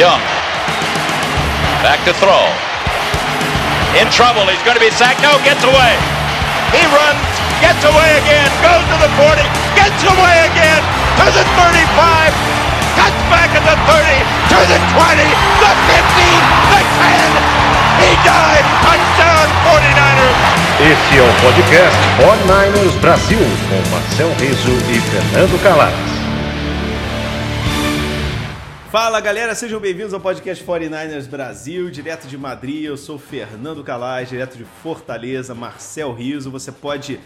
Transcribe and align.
Young. 0.00 0.24
Back 1.84 2.00
to 2.08 2.16
throw. 2.16 2.48
In 4.00 4.08
trouble. 4.08 4.48
He's 4.48 4.64
going 4.64 4.80
to 4.80 4.80
be 4.80 4.88
sacked. 4.96 5.20
No, 5.20 5.36
gets 5.44 5.60
away. 5.60 5.92
He 6.72 6.80
runs, 6.88 7.20
gets 7.60 7.84
away 7.84 8.16
again, 8.24 8.48
goes 8.64 8.80
to 8.80 8.96
the 8.96 9.12
40, 9.20 9.44
gets 9.76 10.00
away 10.00 10.36
again 10.48 10.80
to 11.20 11.26
the 11.36 11.44
35, 11.52 12.32
cuts 12.96 13.20
back 13.28 13.52
at 13.52 13.60
the 13.60 13.76
30, 13.76 14.24
to 14.48 14.58
the 14.72 14.80
20, 14.80 15.20
the 15.60 15.72
15, 15.92 16.00
the 16.72 16.80
10. 16.80 17.60
He 18.00 18.16
died. 18.24 18.64
Touchdown 18.80 19.48
49ers. 19.68 20.40
Esse 20.80 21.18
é 21.18 21.22
o 21.28 21.32
podcast 21.44 22.00
49ers 22.24 22.96
Brasil, 23.04 23.44
com 23.68 23.90
Marcel 23.92 24.32
Riso 24.40 24.72
e 24.88 24.96
Fernando 25.12 25.60
Calais. 25.62 26.09
Fala 28.90 29.20
galera, 29.20 29.54
sejam 29.54 29.78
bem-vindos 29.78 30.12
ao 30.12 30.18
podcast 30.18 30.64
49ers 30.64 31.28
Brasil, 31.28 31.88
direto 31.92 32.26
de 32.26 32.36
Madrid. 32.36 32.86
Eu 32.86 32.96
sou 32.96 33.20
Fernando 33.20 33.84
Calais, 33.84 34.28
direto 34.28 34.58
de 34.58 34.64
Fortaleza, 34.64 35.54
Marcel 35.54 36.12
Riso. 36.12 36.50
Você 36.50 36.72
pode 36.72 37.20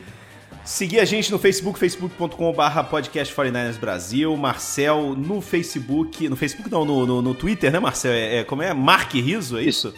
seguir 0.63 1.01
a 1.01 1.07
gente 1.07 1.33
no 1.33 1.39
Facebook, 1.39 1.79
facebook.com.br 1.79 2.83
podcast 2.91 3.35
49ers 3.35 3.79
Brasil. 3.79 4.37
Marcel 4.37 5.15
no 5.17 5.41
Facebook, 5.41 6.29
no 6.29 6.37
Facebook 6.37 6.71
não, 6.71 6.85
no, 6.85 7.07
no, 7.07 7.23
no 7.23 7.35
Twitter, 7.35 7.73
né, 7.73 7.81
Marcel? 7.81 8.13
É, 8.13 8.41
é, 8.41 8.45
como 8.45 8.61
é? 8.61 8.75
Mark 8.75 9.15
Riso, 9.15 9.57
é 9.57 9.63
isso? 9.63 9.95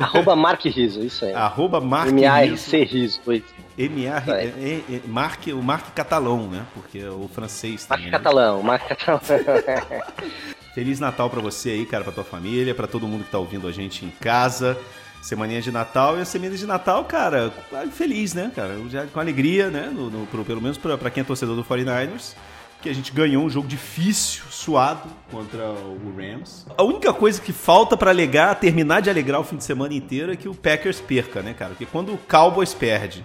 Arroba 0.00 0.34
Mark 0.34 0.64
Riso, 0.64 1.00
isso 1.00 1.24
aí. 1.24 1.32
Arroba 1.32 1.80
Mark 1.80 2.08
M-A-R-C 2.08 2.82
Riso, 2.82 3.20
foi. 3.24 3.44
M-A-R... 3.76 4.32
É, 4.32 4.80
é, 4.96 5.00
Mark, 5.06 5.46
o 5.46 5.62
Mark 5.62 5.94
Catalão, 5.94 6.48
né? 6.48 6.66
Porque 6.74 6.98
é 6.98 7.08
o 7.08 7.28
francês 7.32 7.86
Mark 7.88 8.00
também. 8.00 8.10
né? 8.10 8.18
Catalão, 8.18 8.62
Mark 8.64 8.88
Catalão. 8.88 9.20
Feliz 10.74 11.00
Natal 11.00 11.28
pra 11.28 11.40
você 11.40 11.70
aí, 11.70 11.86
cara, 11.86 12.04
pra 12.04 12.12
tua 12.12 12.24
família, 12.24 12.74
pra 12.74 12.86
todo 12.86 13.06
mundo 13.08 13.24
que 13.24 13.30
tá 13.30 13.38
ouvindo 13.38 13.66
a 13.66 13.72
gente 13.72 14.04
em 14.04 14.10
casa. 14.20 14.78
Semaninha 15.20 15.60
de 15.60 15.72
Natal 15.72 16.16
e 16.16 16.20
a 16.20 16.24
semana 16.24 16.56
de 16.56 16.64
Natal, 16.64 17.04
cara, 17.04 17.52
feliz, 17.92 18.34
né, 18.34 18.52
cara? 18.54 18.76
Já 18.88 19.04
com 19.06 19.18
alegria, 19.18 19.68
né? 19.68 19.90
No, 19.92 20.08
no- 20.08 20.26
pro- 20.26 20.44
pelo 20.44 20.60
menos 20.62 20.78
pra 20.78 21.10
quem 21.10 21.22
é 21.22 21.24
torcedor 21.24 21.56
do 21.56 21.64
49ers. 21.64 22.34
Que 22.80 22.88
a 22.88 22.94
gente 22.94 23.10
ganhou 23.10 23.42
um 23.44 23.50
jogo 23.50 23.66
difícil, 23.66 24.44
suado, 24.50 25.02
contra 25.32 25.64
o 25.68 26.14
Rams. 26.16 26.64
A 26.76 26.84
única 26.84 27.12
coisa 27.12 27.40
que 27.42 27.52
falta 27.52 27.96
pra 27.96 28.10
alegar, 28.12 28.54
terminar 28.54 29.02
de 29.02 29.10
alegrar 29.10 29.40
o 29.40 29.44
fim 29.44 29.56
de 29.56 29.64
semana 29.64 29.92
inteiro 29.92 30.30
é 30.32 30.36
que 30.36 30.48
o 30.48 30.54
Packers 30.54 31.00
perca, 31.00 31.42
né, 31.42 31.52
cara? 31.52 31.70
Porque 31.70 31.86
quando 31.86 32.14
o 32.14 32.18
Cowboys 32.18 32.72
perde 32.72 33.24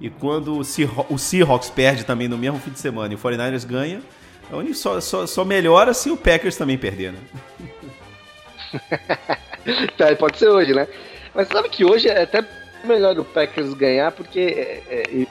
e 0.00 0.08
quando 0.08 0.58
o 0.58 1.18
Seahawks 1.18 1.68
perde 1.68 2.04
também 2.04 2.26
no 2.26 2.38
mesmo 2.38 2.58
fim 2.58 2.70
de 2.70 2.78
semana 2.80 3.12
e 3.12 3.16
o 3.16 3.18
49ers 3.18 3.66
ganha, 3.66 4.00
a 4.50 4.56
única- 4.56 4.74
só, 4.74 5.00
só, 5.00 5.26
só 5.26 5.44
melhora 5.44 5.92
se 5.94 6.10
o 6.10 6.16
Packers 6.16 6.56
também 6.56 6.78
perder, 6.78 7.12
né? 7.12 7.18
tá, 9.96 10.14
pode 10.16 10.38
ser 10.38 10.48
hoje, 10.48 10.72
né? 10.74 10.86
Mas 11.34 11.48
sabe 11.48 11.68
que 11.68 11.84
hoje 11.84 12.08
é 12.08 12.22
até 12.22 12.44
melhor 12.84 13.18
o 13.18 13.24
Packers 13.24 13.74
ganhar, 13.74 14.12
porque 14.12 14.40
é, 14.40 14.82
é, 14.88 15.26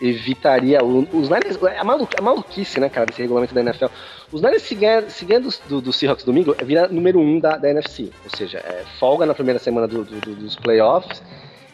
evitaria 0.00 0.82
o- 0.84 1.00
os 1.12 1.28
Niners. 1.28 1.58
A, 1.78 1.84
malu, 1.84 2.08
a 2.18 2.22
maluquice, 2.22 2.78
né, 2.80 2.88
cara, 2.88 3.06
desse 3.06 3.20
regulamento 3.22 3.54
da 3.54 3.60
NFL. 3.60 3.86
Os 4.32 4.42
Niners, 4.42 4.62
se 4.62 4.74
ganhar, 4.74 5.02
se 5.10 5.24
dos- 5.24 5.60
do, 5.68 5.80
do 5.80 5.92
Seahawks 5.92 6.24
domingo, 6.24 6.54
é 6.58 6.64
virar 6.64 6.88
número 6.88 7.18
um 7.20 7.38
da, 7.40 7.56
da 7.56 7.70
NFC. 7.70 8.10
Ou 8.24 8.36
seja, 8.36 8.58
é, 8.58 8.84
folga 8.98 9.24
na 9.26 9.34
primeira 9.34 9.58
semana 9.58 9.86
do- 9.86 10.04
do- 10.04 10.20
do- 10.20 10.34
dos 10.36 10.56
playoffs 10.56 11.22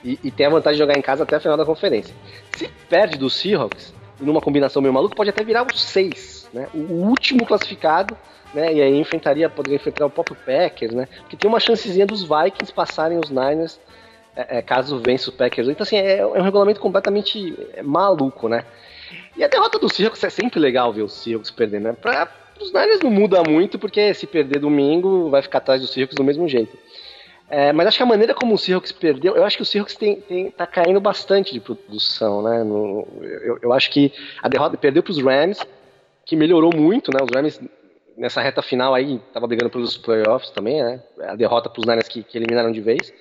e, 0.04 0.18
e 0.22 0.30
tem 0.30 0.46
a 0.46 0.50
vantagem 0.50 0.76
de 0.78 0.82
jogar 0.84 0.98
em 0.98 1.02
casa 1.02 1.22
até 1.24 1.36
a 1.36 1.40
final 1.40 1.56
da 1.56 1.64
conferência. 1.64 2.14
Se 2.56 2.68
perde 2.88 3.16
do 3.18 3.28
Seahawks, 3.28 3.92
numa 4.20 4.40
combinação 4.40 4.80
meio 4.80 4.94
maluca, 4.94 5.14
pode 5.14 5.30
até 5.30 5.42
virar 5.42 5.66
os 5.66 5.80
seis, 5.80 6.48
né? 6.52 6.68
O 6.74 7.06
último 7.08 7.44
classificado, 7.44 8.16
né? 8.52 8.72
E 8.72 8.80
aí 8.80 8.96
enfrentaria, 8.98 9.48
poderia 9.48 9.76
enfrentar 9.76 10.06
o 10.06 10.10
próprio 10.10 10.36
Packers, 10.36 10.94
né? 10.94 11.08
Porque 11.20 11.36
tem 11.36 11.48
uma 11.48 11.60
chancezinha 11.60 12.06
dos 12.06 12.22
Vikings 12.22 12.72
passarem 12.72 13.18
os 13.18 13.30
Niners 13.30 13.80
é, 14.36 14.58
é, 14.58 14.62
caso 14.62 14.98
vença 14.98 15.30
o 15.30 15.32
Packers. 15.32 15.68
Então, 15.68 15.84
assim, 15.84 15.96
é, 15.96 16.18
é 16.18 16.26
um 16.26 16.42
regulamento 16.42 16.80
completamente 16.80 17.56
é, 17.74 17.82
maluco, 17.82 18.48
né? 18.48 18.64
E 19.36 19.44
a 19.44 19.48
derrota 19.48 19.78
do 19.78 19.92
Seahawks 19.92 20.22
é 20.24 20.30
sempre 20.30 20.58
legal 20.58 20.92
ver 20.92 21.02
os 21.02 21.12
Seahawks 21.14 21.50
perder, 21.50 21.80
né? 21.80 21.92
Para 21.92 22.28
os 22.60 22.72
Niners 22.72 23.00
não 23.00 23.10
muda 23.10 23.42
muito, 23.42 23.78
porque 23.78 24.12
se 24.14 24.26
perder 24.26 24.58
domingo, 24.58 25.30
vai 25.30 25.42
ficar 25.42 25.58
atrás 25.58 25.80
dos 25.80 25.92
Seahawks 25.92 26.16
do 26.16 26.24
mesmo 26.24 26.48
jeito. 26.48 26.76
É, 27.56 27.72
mas 27.72 27.86
acho 27.86 27.98
que 27.98 28.02
a 28.02 28.06
maneira 28.06 28.34
como 28.34 28.52
o 28.54 28.58
Seahawks 28.58 28.90
perdeu, 28.90 29.36
eu 29.36 29.44
acho 29.44 29.56
que 29.56 29.62
o 29.62 29.66
Seahawks 29.66 29.94
tem, 29.94 30.16
tem, 30.22 30.50
tá 30.50 30.66
caindo 30.66 31.00
bastante 31.00 31.52
de 31.52 31.60
produção, 31.60 32.42
né? 32.42 32.64
No- 32.64 33.06
eu, 33.22 33.58
eu 33.62 33.72
acho 33.72 33.90
que 33.92 34.12
a 34.42 34.48
derrota 34.48 34.76
perdeu 34.76 35.04
para 35.04 35.12
os 35.12 35.22
Rams, 35.22 35.60
que 36.26 36.34
melhorou 36.34 36.74
muito, 36.74 37.12
né? 37.12 37.18
Os 37.22 37.30
Rams 37.32 37.60
nessa 38.16 38.40
reta 38.40 38.60
final 38.60 38.92
aí 38.92 39.20
tava 39.32 39.46
brigando 39.46 39.70
pelos 39.70 39.96
playoffs 39.96 40.50
também, 40.50 40.82
né? 40.82 41.00
A 41.28 41.36
derrota 41.36 41.70
para 41.70 41.78
os 41.80 41.86
Niners 41.86 42.08
que, 42.08 42.24
que 42.24 42.36
eliminaram 42.36 42.72
de 42.72 42.80
vez. 42.80 43.12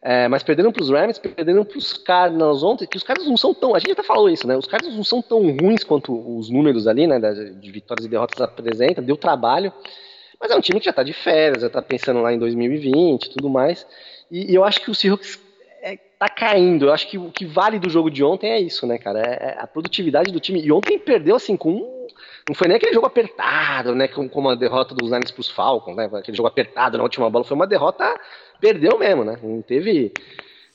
É, 0.00 0.28
mas 0.28 0.42
perderam 0.42 0.72
para 0.72 0.82
os 0.82 0.88
Rams, 0.90 1.18
perderam 1.18 1.62
para 1.62 1.76
os 1.76 1.92
Cardinals 1.92 2.62
ontem, 2.62 2.86
que 2.86 2.96
os 2.96 3.02
Cardinals 3.02 3.28
não 3.28 3.36
são 3.36 3.52
tão. 3.52 3.74
A 3.74 3.78
gente 3.78 3.92
até 3.92 4.02
falou 4.02 4.30
isso, 4.30 4.46
né? 4.46 4.56
Os 4.56 4.66
Cardinals 4.66 4.96
não 4.96 5.04
são 5.04 5.20
tão 5.20 5.40
ruins 5.60 5.84
quanto 5.84 6.12
os 6.38 6.48
números 6.48 6.86
ali, 6.86 7.06
né? 7.06 7.18
De 7.20 7.70
vitórias 7.70 8.06
e 8.06 8.08
derrotas 8.08 8.40
apresenta, 8.40 9.02
deu 9.02 9.16
trabalho. 9.16 9.70
Mas 10.40 10.50
é 10.50 10.56
um 10.56 10.60
time 10.60 10.78
que 10.78 10.86
já 10.86 10.92
tá 10.92 11.02
de 11.02 11.12
férias, 11.12 11.62
já 11.62 11.70
tá 11.70 11.82
pensando 11.82 12.20
lá 12.22 12.32
em 12.32 12.38
2020 12.38 13.24
e 13.26 13.30
tudo 13.30 13.48
mais. 13.48 13.86
E, 14.30 14.52
e 14.52 14.54
eu 14.54 14.64
acho 14.64 14.80
que 14.80 14.90
o 14.90 14.94
Seahawks 14.94 15.38
é, 15.82 15.96
tá 16.18 16.28
caindo. 16.28 16.86
Eu 16.86 16.92
acho 16.92 17.08
que 17.08 17.18
o 17.18 17.30
que 17.30 17.44
vale 17.44 17.78
do 17.78 17.90
jogo 17.90 18.10
de 18.10 18.22
ontem 18.22 18.50
é 18.50 18.60
isso, 18.60 18.86
né, 18.86 18.98
cara? 18.98 19.18
É, 19.20 19.56
é 19.56 19.56
a 19.58 19.66
produtividade 19.66 20.30
do 20.32 20.38
time. 20.40 20.60
E 20.62 20.70
ontem 20.70 20.98
perdeu 20.98 21.34
assim 21.36 21.56
com. 21.56 21.70
um- 21.72 22.06
Não 22.48 22.54
foi 22.54 22.68
nem 22.68 22.76
aquele 22.76 22.94
jogo 22.94 23.06
apertado, 23.06 23.94
né? 23.94 24.06
com- 24.08 24.28
Como 24.28 24.48
a 24.48 24.54
derrota 24.54 24.94
dos 24.94 25.10
Niners 25.10 25.30
pros 25.30 25.48
Falcons, 25.50 25.96
né? 25.96 26.08
Aquele 26.12 26.36
jogo 26.36 26.48
apertado 26.48 26.96
na 26.96 27.02
última 27.04 27.28
bola. 27.28 27.44
Foi 27.44 27.54
uma 27.56 27.66
derrota. 27.66 28.18
Perdeu 28.60 28.98
mesmo, 28.98 29.24
né? 29.24 29.38
Não 29.42 29.60
teve. 29.62 30.12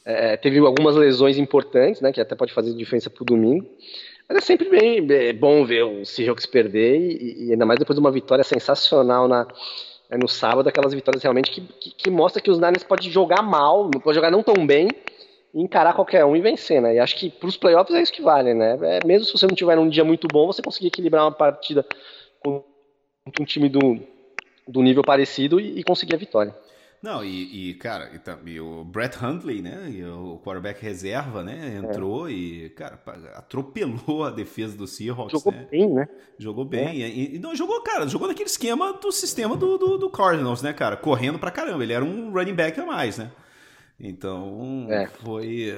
é, 0.05 0.35
teve 0.35 0.59
algumas 0.59 0.95
lesões 0.97 1.37
importantes, 1.37 2.01
né? 2.01 2.11
Que 2.11 2.19
até 2.19 2.35
pode 2.35 2.51
fazer 2.53 2.73
diferença 2.73 3.09
pro 3.09 3.23
domingo. 3.23 3.65
Mas 4.33 4.45
é 4.45 4.45
sempre 4.47 4.67
bem 4.67 5.05
é 5.11 5.31
bom 5.31 5.63
ver 5.63 5.83
o 5.83 6.03
Seahawks 6.03 6.47
perder 6.47 6.99
e, 6.99 7.49
e 7.49 7.51
ainda 7.51 7.67
mais 7.67 7.77
depois 7.77 7.95
de 7.95 7.99
uma 7.99 8.11
vitória 8.11 8.43
sensacional 8.43 9.27
na, 9.27 9.47
é, 10.09 10.17
no 10.17 10.27
sábado, 10.27 10.67
aquelas 10.67 10.91
vitórias 10.91 11.21
realmente 11.21 11.51
que, 11.51 11.61
que, 11.61 11.91
que 11.91 12.09
mostra 12.09 12.41
que 12.41 12.49
os 12.49 12.57
Niners 12.57 12.83
podem 12.83 13.11
jogar 13.11 13.43
mal, 13.43 13.91
não 13.93 14.01
pode 14.01 14.15
jogar 14.15 14.31
não 14.31 14.41
tão 14.41 14.65
bem 14.65 14.87
e 15.53 15.61
encarar 15.61 15.93
qualquer 15.93 16.25
um 16.25 16.35
e 16.35 16.41
vencer, 16.41 16.81
né? 16.81 16.95
E 16.95 16.99
acho 16.99 17.15
que 17.15 17.29
pros 17.29 17.55
playoffs 17.55 17.95
é 17.95 18.01
isso 18.01 18.11
que 18.11 18.23
vale, 18.23 18.55
né? 18.55 18.75
É, 18.81 19.05
mesmo 19.05 19.27
se 19.27 19.33
você 19.33 19.45
não 19.45 19.53
tiver 19.55 19.77
um 19.77 19.87
dia 19.87 20.03
muito 20.03 20.27
bom, 20.27 20.47
você 20.47 20.63
conseguir 20.63 20.87
equilibrar 20.87 21.25
uma 21.25 21.31
partida 21.31 21.85
com 22.43 22.63
um 23.39 23.45
time 23.45 23.69
do, 23.69 23.99
do 24.67 24.81
nível 24.81 25.03
parecido 25.03 25.59
e, 25.59 25.77
e 25.77 25.83
conseguir 25.83 26.15
a 26.15 26.17
vitória. 26.17 26.55
Não, 27.03 27.21
e, 27.23 27.71
e, 27.71 27.73
cara, 27.73 28.09
e, 28.45 28.49
e 28.51 28.61
o 28.61 28.85
Brett 28.85 29.17
Hundley, 29.21 29.61
né? 29.61 29.91
o 30.09 30.39
quarterback 30.39 30.81
reserva, 30.81 31.43
né? 31.43 31.75
Entrou 31.83 32.29
e, 32.29 32.69
cara, 32.69 32.97
atropelou 33.35 34.23
a 34.23 34.29
defesa 34.31 34.77
do 34.77 34.87
Seahawks, 34.87 35.33
Jogou 35.33 35.51
né? 35.51 35.67
bem, 35.69 35.89
né? 35.93 36.07
Jogou 36.39 36.63
bem. 36.63 37.01
E, 37.01 37.35
e 37.35 37.39
não 37.39 37.53
jogou, 37.53 37.81
cara, 37.81 38.07
jogou 38.07 38.29
naquele 38.29 38.49
esquema 38.49 38.93
do 38.93 39.11
sistema 39.11 39.57
do, 39.57 39.77
do, 39.77 39.97
do 39.97 40.09
Cardinals, 40.09 40.61
né, 40.61 40.71
cara? 40.71 40.95
Correndo 40.95 41.37
pra 41.37 41.51
caramba. 41.51 41.83
Ele 41.83 41.91
era 41.91 42.05
um 42.05 42.31
running 42.31 42.55
back 42.55 42.79
a 42.79 42.85
mais, 42.85 43.17
né? 43.17 43.29
Então, 43.99 44.87
É. 44.89 45.05
foi. 45.07 45.77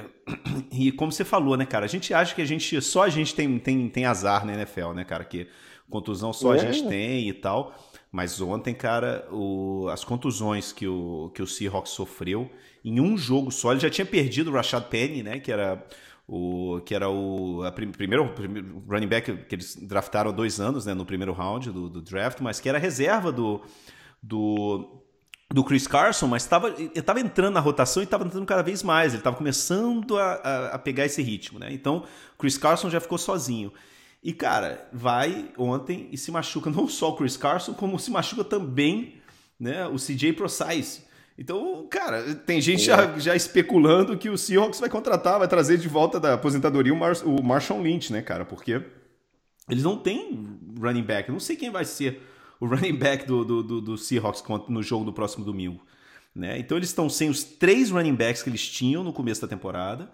E 0.72 0.90
como 0.92 1.12
você 1.12 1.24
falou, 1.24 1.56
né, 1.56 1.66
cara? 1.66 1.84
A 1.84 1.88
gente 1.88 2.14
acha 2.14 2.34
que 2.34 2.42
a 2.42 2.46
gente. 2.46 2.80
Só 2.80 3.02
a 3.02 3.08
gente 3.08 3.34
tem, 3.34 3.58
tem, 3.58 3.88
tem 3.88 4.04
azar 4.04 4.46
na 4.46 4.54
NFL, 4.54 4.92
né, 4.92 5.04
cara? 5.04 5.24
Que 5.24 5.48
contusão 5.90 6.32
só 6.32 6.52
a 6.52 6.56
É. 6.56 6.72
gente 6.72 6.88
tem 6.88 7.28
e 7.28 7.32
tal. 7.32 7.74
Mas 8.10 8.40
ontem, 8.40 8.74
cara, 8.74 9.26
o- 9.30 9.88
as 9.90 10.04
contusões 10.04 10.72
que 10.72 10.86
o, 10.86 11.30
que 11.34 11.42
o 11.42 11.46
Seahawks 11.46 11.92
sofreu 11.92 12.50
em 12.84 13.00
um 13.00 13.16
jogo 13.18 13.50
só, 13.50 13.72
ele 13.72 13.80
já 13.80 13.90
tinha 13.90 14.06
perdido 14.06 14.50
o 14.50 14.54
Rashad 14.54 14.84
Penny, 14.88 15.22
né? 15.22 15.38
Que 15.40 15.52
era 15.52 15.84
o 16.28 16.80
que 16.84 16.94
era 16.94 17.08
o 17.08 17.62
a 17.64 17.70
prim- 17.72 17.90
primeiro, 17.92 18.28
primeiro 18.34 18.82
running 18.88 19.06
back 19.06 19.36
que 19.44 19.54
eles 19.54 19.76
draftaram 19.76 20.30
há 20.30 20.32
dois 20.32 20.58
anos, 20.60 20.86
né? 20.86 20.94
No 20.94 21.04
primeiro 21.04 21.32
round 21.32 21.70
do, 21.70 21.88
do 21.88 22.00
draft, 22.02 22.40
mas 22.40 22.58
que 22.60 22.68
era 22.68 22.78
reserva 22.78 23.30
do, 23.32 23.62
do 24.22 25.02
do 25.52 25.62
Chris 25.62 25.86
Carson, 25.86 26.26
mas 26.26 26.42
estava 26.42 27.20
entrando 27.20 27.54
na 27.54 27.60
rotação 27.60 28.02
e 28.02 28.04
estava 28.04 28.24
entrando 28.24 28.44
cada 28.44 28.62
vez 28.62 28.82
mais. 28.82 29.12
Ele 29.12 29.20
estava 29.20 29.36
começando 29.36 30.18
a, 30.18 30.32
a, 30.34 30.66
a 30.74 30.78
pegar 30.78 31.04
esse 31.06 31.22
ritmo, 31.22 31.58
né? 31.60 31.68
Então, 31.72 32.04
Chris 32.36 32.58
Carson 32.58 32.90
já 32.90 32.98
ficou 33.00 33.16
sozinho. 33.16 33.72
E, 34.26 34.32
cara, 34.32 34.88
vai 34.92 35.52
ontem 35.56 36.08
e 36.10 36.18
se 36.18 36.32
machuca 36.32 36.68
não 36.68 36.88
só 36.88 37.10
o 37.10 37.16
Chris 37.16 37.36
Carson, 37.36 37.74
como 37.74 37.96
se 37.96 38.10
machuca 38.10 38.42
também 38.42 39.14
né, 39.56 39.86
o 39.86 39.94
CJ 39.94 40.32
Procise. 40.32 41.02
Então, 41.38 41.86
cara, 41.88 42.34
tem 42.34 42.60
gente 42.60 42.82
já, 42.82 43.16
já 43.20 43.36
especulando 43.36 44.18
que 44.18 44.28
o 44.28 44.36
Seahawks 44.36 44.80
vai 44.80 44.90
contratar, 44.90 45.38
vai 45.38 45.46
trazer 45.46 45.78
de 45.78 45.86
volta 45.86 46.18
da 46.18 46.34
aposentadoria 46.34 46.92
o, 46.92 46.96
Mar 46.96 47.12
o 47.24 47.40
Marshawn 47.40 47.80
Lynch, 47.80 48.12
né, 48.12 48.20
cara? 48.20 48.44
Porque 48.44 48.82
eles 49.70 49.84
não 49.84 49.96
têm 49.96 50.44
running 50.76 51.04
back. 51.04 51.28
Eu 51.28 51.34
não 51.34 51.40
sei 51.40 51.54
quem 51.54 51.70
vai 51.70 51.84
ser 51.84 52.20
o 52.58 52.66
running 52.66 52.96
back 52.96 53.28
do, 53.28 53.44
do, 53.44 53.62
do, 53.62 53.80
do 53.80 53.96
Seahawks 53.96 54.42
no 54.68 54.82
jogo 54.82 55.04
do 55.04 55.12
próximo 55.12 55.44
domingo. 55.44 55.80
Né? 56.34 56.58
Então 56.58 56.76
eles 56.76 56.88
estão 56.88 57.08
sem 57.08 57.30
os 57.30 57.44
três 57.44 57.90
running 57.92 58.16
backs 58.16 58.42
que 58.42 58.50
eles 58.50 58.68
tinham 58.68 59.04
no 59.04 59.12
começo 59.12 59.40
da 59.40 59.46
temporada 59.46 60.10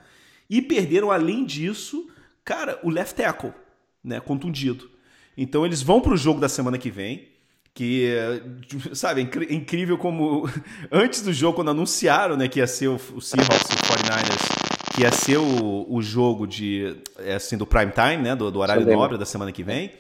e 0.51 0.61
perderam, 0.61 1.11
além 1.11 1.47
disso, 1.47 2.11
cara, 2.45 2.79
o 2.83 2.91
left 2.91 3.15
tackle, 3.15 3.55
né, 4.03 4.21
contundido. 4.21 4.91
Então 5.37 5.65
eles 5.65 5.83
vão 5.83 6.01
para 6.01 6.13
o 6.13 6.17
jogo 6.17 6.41
da 6.41 6.49
semana 6.49 6.79
que 6.79 6.91
vem 6.91 7.33
que, 7.75 8.13
sabe, 8.95 9.23
é 9.23 9.55
incrível 9.55 9.97
como 9.97 10.49
antes 10.91 11.23
do 11.23 11.33
jogo, 11.33 11.57
quando 11.57 11.71
anunciaram 11.71 12.37
né, 12.37 12.49
que 12.49 12.59
ia 12.59 12.67
ser 12.67 12.89
o, 12.89 12.97
o 13.15 13.21
Seahawks 13.21 13.71
e 13.71 13.75
o 13.75 13.79
49ers, 13.79 14.95
que 14.95 15.03
ia 15.03 15.13
ser 15.13 15.39
o, 15.39 15.87
o 15.89 16.03
jogo 16.03 16.47
de, 16.47 16.97
é, 17.19 17.35
assim, 17.35 17.57
do 17.57 17.67
prime 17.67 17.93
time, 17.93 18.23
né, 18.23 18.37
do, 18.37 18.51
do 18.51 18.59
horário 18.59 18.87
nobre 18.87 19.17
da 19.17 19.25
semana 19.25 19.53
que 19.53 19.63
vem, 19.63 19.93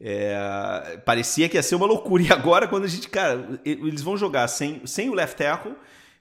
é, 0.00 1.00
parecia 1.04 1.48
que 1.48 1.56
ia 1.56 1.62
ser 1.62 1.76
uma 1.76 1.86
loucura. 1.86 2.22
E 2.24 2.32
agora, 2.32 2.66
quando 2.66 2.84
a 2.84 2.88
gente, 2.88 3.08
cara, 3.08 3.60
eles 3.64 4.02
vão 4.02 4.16
jogar 4.16 4.48
sem, 4.48 4.84
sem 4.86 5.08
o 5.08 5.14
left 5.14 5.36
tackle 5.36 5.74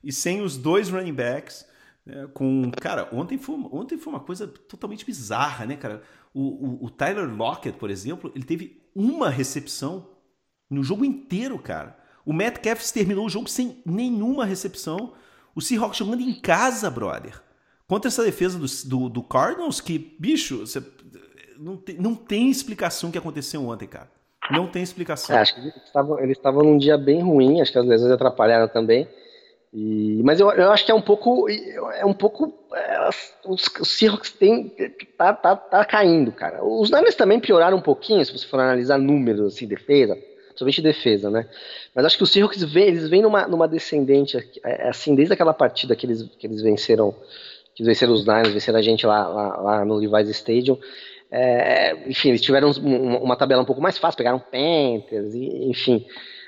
e 0.03 0.11
sem 0.11 0.41
os 0.41 0.57
dois 0.57 0.89
running 0.89 1.13
backs, 1.13 1.65
né, 2.05 2.27
com, 2.33 2.69
cara, 2.79 3.07
ontem 3.11 3.37
foi, 3.37 3.55
ontem 3.71 3.97
foi 3.97 4.13
uma 4.13 4.19
coisa 4.19 4.47
totalmente 4.47 5.05
bizarra, 5.05 5.65
né, 5.65 5.75
cara? 5.75 6.03
O, 6.33 6.41
o, 6.41 6.85
o 6.85 6.89
Tyler 6.89 7.29
Lockett, 7.29 7.77
por 7.77 7.89
exemplo, 7.89 8.31
ele 8.33 8.43
teve 8.43 8.81
uma 8.95 9.29
recepção 9.29 10.09
no 10.69 10.83
jogo 10.83 11.05
inteiro, 11.05 11.59
cara. 11.59 11.97
O 12.25 12.33
Metcalf 12.33 12.81
terminou 12.91 13.25
o 13.25 13.29
jogo 13.29 13.49
sem 13.49 13.81
nenhuma 13.85 14.45
recepção. 14.45 15.13
O 15.55 15.61
Seahawks 15.61 15.97
jogando 15.97 16.21
em 16.21 16.33
casa, 16.33 16.89
brother. 16.89 17.41
Contra 17.87 18.07
essa 18.07 18.23
defesa 18.23 18.57
do, 18.57 18.65
do, 18.89 19.09
do 19.09 19.23
Cardinals, 19.23 19.81
que, 19.81 20.15
bicho, 20.19 20.59
você, 20.59 20.81
não, 21.59 21.77
tem, 21.77 21.97
não 21.97 22.15
tem 22.15 22.49
explicação 22.49 23.09
o 23.09 23.11
que 23.11 23.17
aconteceu 23.17 23.67
ontem, 23.67 23.87
cara. 23.87 24.09
Não 24.51 24.67
tem 24.67 24.81
explicação. 24.81 25.35
É, 25.35 25.39
acho 25.39 25.55
que 25.55 25.61
eles 25.61 26.37
estavam 26.37 26.63
num 26.63 26.77
dia 26.77 26.97
bem 26.97 27.21
ruim, 27.21 27.61
acho 27.61 27.71
que 27.71 27.77
as 27.77 27.85
lesões 27.85 28.11
atrapalharam 28.11 28.67
também. 28.67 29.07
E, 29.73 30.21
mas 30.23 30.39
eu, 30.39 30.51
eu 30.51 30.71
acho 30.71 30.85
que 30.85 30.91
é 30.91 30.95
um 30.95 31.01
pouco. 31.01 31.49
É 31.49 32.05
um 32.05 32.13
pouco. 32.13 32.53
É, 32.73 33.09
os, 33.45 33.65
os 33.79 33.89
Seahawks 33.89 34.31
tem, 34.31 34.71
tá, 35.17 35.33
tá, 35.33 35.55
tá 35.55 35.83
caindo, 35.85 36.31
cara. 36.31 36.63
Os 36.63 36.91
Niners 36.91 37.15
também 37.15 37.39
pioraram 37.39 37.77
um 37.77 37.81
pouquinho, 37.81 38.23
se 38.23 38.31
você 38.31 38.45
for 38.45 38.59
analisar 38.59 38.99
números, 38.99 39.53
assim, 39.53 39.67
defesa 39.67 40.17
somente 40.55 40.81
defesa, 40.81 41.29
né? 41.29 41.47
Mas 41.93 42.05
acho 42.05 42.17
que 42.17 42.23
os 42.23 42.31
Seahawks 42.31 42.63
vem, 42.63 42.85
eles 42.85 43.09
vêm 43.09 43.21
numa, 43.21 43.47
numa 43.47 43.67
descendente, 43.67 44.37
é, 44.37 44.85
é 44.85 44.89
assim, 44.89 45.15
desde 45.15 45.33
aquela 45.33 45.53
partida 45.53 45.95
que 45.95 46.05
eles, 46.05 46.23
que 46.37 46.47
eles 46.47 46.61
venceram, 46.61 47.11
que 47.75 47.81
eles 47.83 47.87
venceram 47.87 48.13
os 48.13 48.25
Niners, 48.25 48.53
venceram 48.53 48.79
a 48.79 48.81
gente 48.81 49.05
lá, 49.05 49.27
lá, 49.27 49.57
lá 49.57 49.85
no 49.85 49.95
Levi's 49.95 50.29
Stadium. 50.29 50.77
É, 51.31 51.95
enfim, 52.07 52.29
eles 52.29 52.41
tiveram 52.41 52.69
uma, 52.71 53.19
uma, 53.19 53.35
tabela 53.35 53.63
um 53.63 53.65
pouco 53.65 53.81
mais 53.81 53.97
fácil, 53.97 54.17
pegaram 54.17 54.39
Panthers, 54.39 55.33
enfim. 55.33 56.05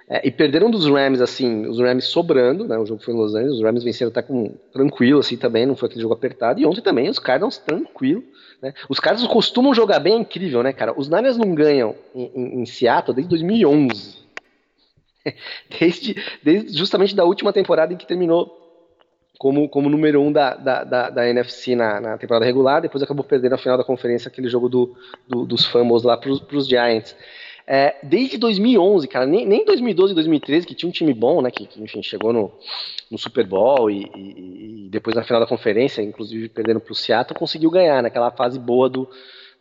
É, 0.07 0.27
e 0.27 0.31
perderam 0.31 0.69
dos 0.69 0.85
Rams, 0.87 1.19
assim, 1.19 1.65
os 1.65 1.79
Rams 1.79 2.05
sobrando, 2.05 2.67
né? 2.67 2.77
O 2.77 2.85
jogo 2.85 3.01
foi 3.01 3.13
em 3.13 3.17
Los 3.17 3.33
Angeles, 3.33 3.55
os 3.55 3.63
Rams 3.63 3.83
venceram 3.83 4.11
até 4.11 4.21
com 4.21 4.53
tranquilo, 4.71 5.19
assim, 5.19 5.35
também, 5.35 5.65
não 5.65 5.75
foi 5.75 5.87
aquele 5.87 6.01
jogo 6.01 6.13
apertado. 6.13 6.59
E 6.59 6.65
ontem 6.65 6.81
também 6.81 7.09
os 7.09 7.17
Cardinals 7.17 7.57
tranquilo. 7.57 8.23
Né? 8.61 8.73
Os 8.87 8.99
Cardinals 8.99 9.31
costumam 9.31 9.73
jogar 9.73 9.99
bem, 9.99 10.13
é 10.13 10.17
incrível, 10.17 10.61
né, 10.61 10.71
cara? 10.73 10.93
Os 10.95 11.09
Niners 11.09 11.37
não 11.37 11.55
ganham 11.55 11.95
em, 12.13 12.31
em, 12.35 12.61
em 12.61 12.65
Seattle 12.65 13.15
desde 13.15 13.29
2011. 13.29 14.25
Desde, 15.79 16.15
desde 16.43 16.77
justamente 16.77 17.15
da 17.15 17.25
última 17.25 17.51
temporada 17.51 17.91
em 17.91 17.97
que 17.97 18.05
terminou 18.05 18.61
como, 19.39 19.67
como 19.67 19.89
número 19.89 20.21
um 20.21 20.31
da, 20.31 20.55
da, 20.55 20.83
da, 20.83 21.09
da 21.09 21.27
NFC 21.27 21.75
na, 21.75 21.99
na, 21.99 22.17
temporada 22.17 22.45
regular, 22.45 22.79
depois 22.79 23.03
acabou 23.03 23.23
perdendo 23.23 23.53
a 23.53 23.57
final 23.57 23.75
da 23.75 23.83
conferência, 23.83 24.27
aquele 24.27 24.47
jogo 24.47 24.69
do, 24.69 24.95
do 25.27 25.43
dos 25.43 25.65
Fumbles 25.65 26.03
lá 26.03 26.15
para 26.15 26.29
os 26.29 26.67
Giants. 26.67 27.15
É, 27.67 27.95
desde 28.03 28.37
2011, 28.37 29.07
cara, 29.07 29.25
nem, 29.25 29.43
nem 29.45 29.65
2012 29.65 30.11
e 30.11 30.15
2013, 30.15 30.67
que 30.67 30.75
tinha 30.75 30.87
um 30.87 30.91
time 30.91 31.13
bom, 31.13 31.41
né, 31.41 31.49
que, 31.49 31.65
que 31.65 31.81
enfim, 31.81 32.03
chegou 32.03 32.31
no, 32.31 32.51
no 33.09 33.17
Super 33.17 33.45
Bowl 33.45 33.89
e, 33.89 34.03
e, 34.15 34.85
e, 34.85 34.89
depois 34.89 35.15
na 35.15 35.23
final 35.23 35.41
da 35.41 35.47
conferência, 35.47 36.03
inclusive 36.03 36.47
perdendo 36.47 36.79
para 36.79 36.91
o 36.91 36.95
Seattle, 36.95 37.37
conseguiu 37.37 37.71
ganhar 37.71 38.03
naquela 38.03 38.29
fase 38.29 38.59
boa 38.59 38.87
do, 38.87 39.09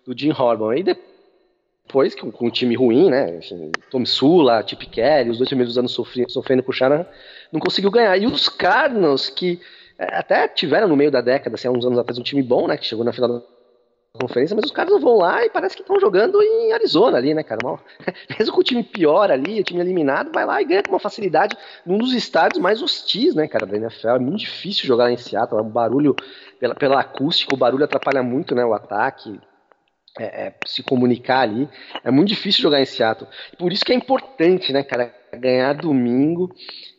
do 0.07 0.19
Jim 0.19 0.33
Harbaugh. 0.33 0.75
E 0.75 0.83
depois, 0.83 2.15
com, 2.15 2.31
com 2.31 2.49
um 2.49 2.51
time 2.51 2.75
ruim, 2.75 3.09
né, 3.09 3.39
enfim, 3.39 3.73
Tom 3.91 4.05
Sula, 4.05 4.63
Chip 4.67 4.85
Kelly, 4.87 5.31
os 5.31 5.39
dois 5.39 5.49
primeiros 5.49 5.79
anos 5.79 5.93
sofrendo, 5.93 6.31
sofrendo 6.31 6.63
com 6.63 6.73
o 6.73 6.75
Shanahan, 6.75 7.07
não 7.51 7.59
conseguiu 7.59 7.91
ganhar. 7.91 8.19
E 8.19 8.27
os 8.27 8.51
Cardinals, 8.51 9.31
que 9.31 9.59
é, 9.99 10.17
até 10.17 10.47
tiveram 10.47 10.89
no 10.89 10.97
meio 10.97 11.11
da 11.11 11.23
década, 11.23 11.57
assim, 11.57 11.69
há 11.69 11.71
uns 11.71 11.87
anos 11.87 11.99
atrás, 11.99 12.19
um 12.19 12.23
time 12.23 12.43
bom, 12.43 12.69
né, 12.69 12.77
que 12.77 12.85
chegou 12.85 13.03
na 13.03 13.15
final 13.15 13.31
da 13.31 13.54
conferência, 14.17 14.55
mas 14.55 14.67
os 14.67 14.71
caras 14.71 14.93
não 14.93 15.01
vão 15.01 15.17
lá 15.17 15.45
e 15.45 15.51
parece 15.51 15.75
que 15.75 15.83
estão 15.83 15.99
jogando 15.99 16.41
em 16.41 16.73
Arizona 16.73 17.19
ali, 17.19 17.35
né, 17.35 17.43
cara? 17.43 17.61
Mesmo 18.39 18.55
com 18.55 18.61
o 18.61 18.65
time 18.65 18.83
pior 18.83 19.31
ali, 19.31 19.61
o 19.61 19.65
time 19.65 19.81
eliminado, 19.81 20.31
vai 20.33 20.47
lá 20.47 20.63
e 20.63 20.65
ganha 20.65 20.83
com 20.85 20.91
uma 20.93 21.01
facilidade 21.01 21.57
num 21.85 21.99
dos 21.99 22.13
estádios 22.13 22.63
mais 22.63 22.81
hostis, 22.81 23.35
né, 23.35 23.49
cara, 23.49 23.67
da 23.67 23.77
NFL. 23.77 24.09
É 24.09 24.19
muito 24.21 24.39
difícil 24.39 24.87
jogar 24.87 25.11
em 25.11 25.17
Seattle, 25.17 25.61
é 25.61 25.63
um 25.63 25.69
barulho, 25.69 26.15
pela, 26.61 26.75
pela 26.77 27.01
acústica, 27.01 27.55
o 27.55 27.59
barulho 27.59 27.85
atrapalha 27.85 28.23
muito, 28.23 28.55
né, 28.55 28.65
o 28.65 28.73
ataque. 28.73 29.41
É, 30.17 30.47
é, 30.47 30.55
se 30.65 30.81
comunicar 30.81 31.41
ali, 31.41 31.69
é 32.05 32.11
muito 32.11 32.29
difícil 32.29 32.63
jogar 32.63 32.81
em 32.81 32.85
Seattle. 32.85 33.29
Por 33.59 33.73
isso 33.73 33.85
que 33.85 33.93
é 33.93 33.97
importante, 33.97 34.73
né, 34.73 34.85
cara, 34.85 35.13
ganhar 35.35 35.73
domingo 35.73 36.55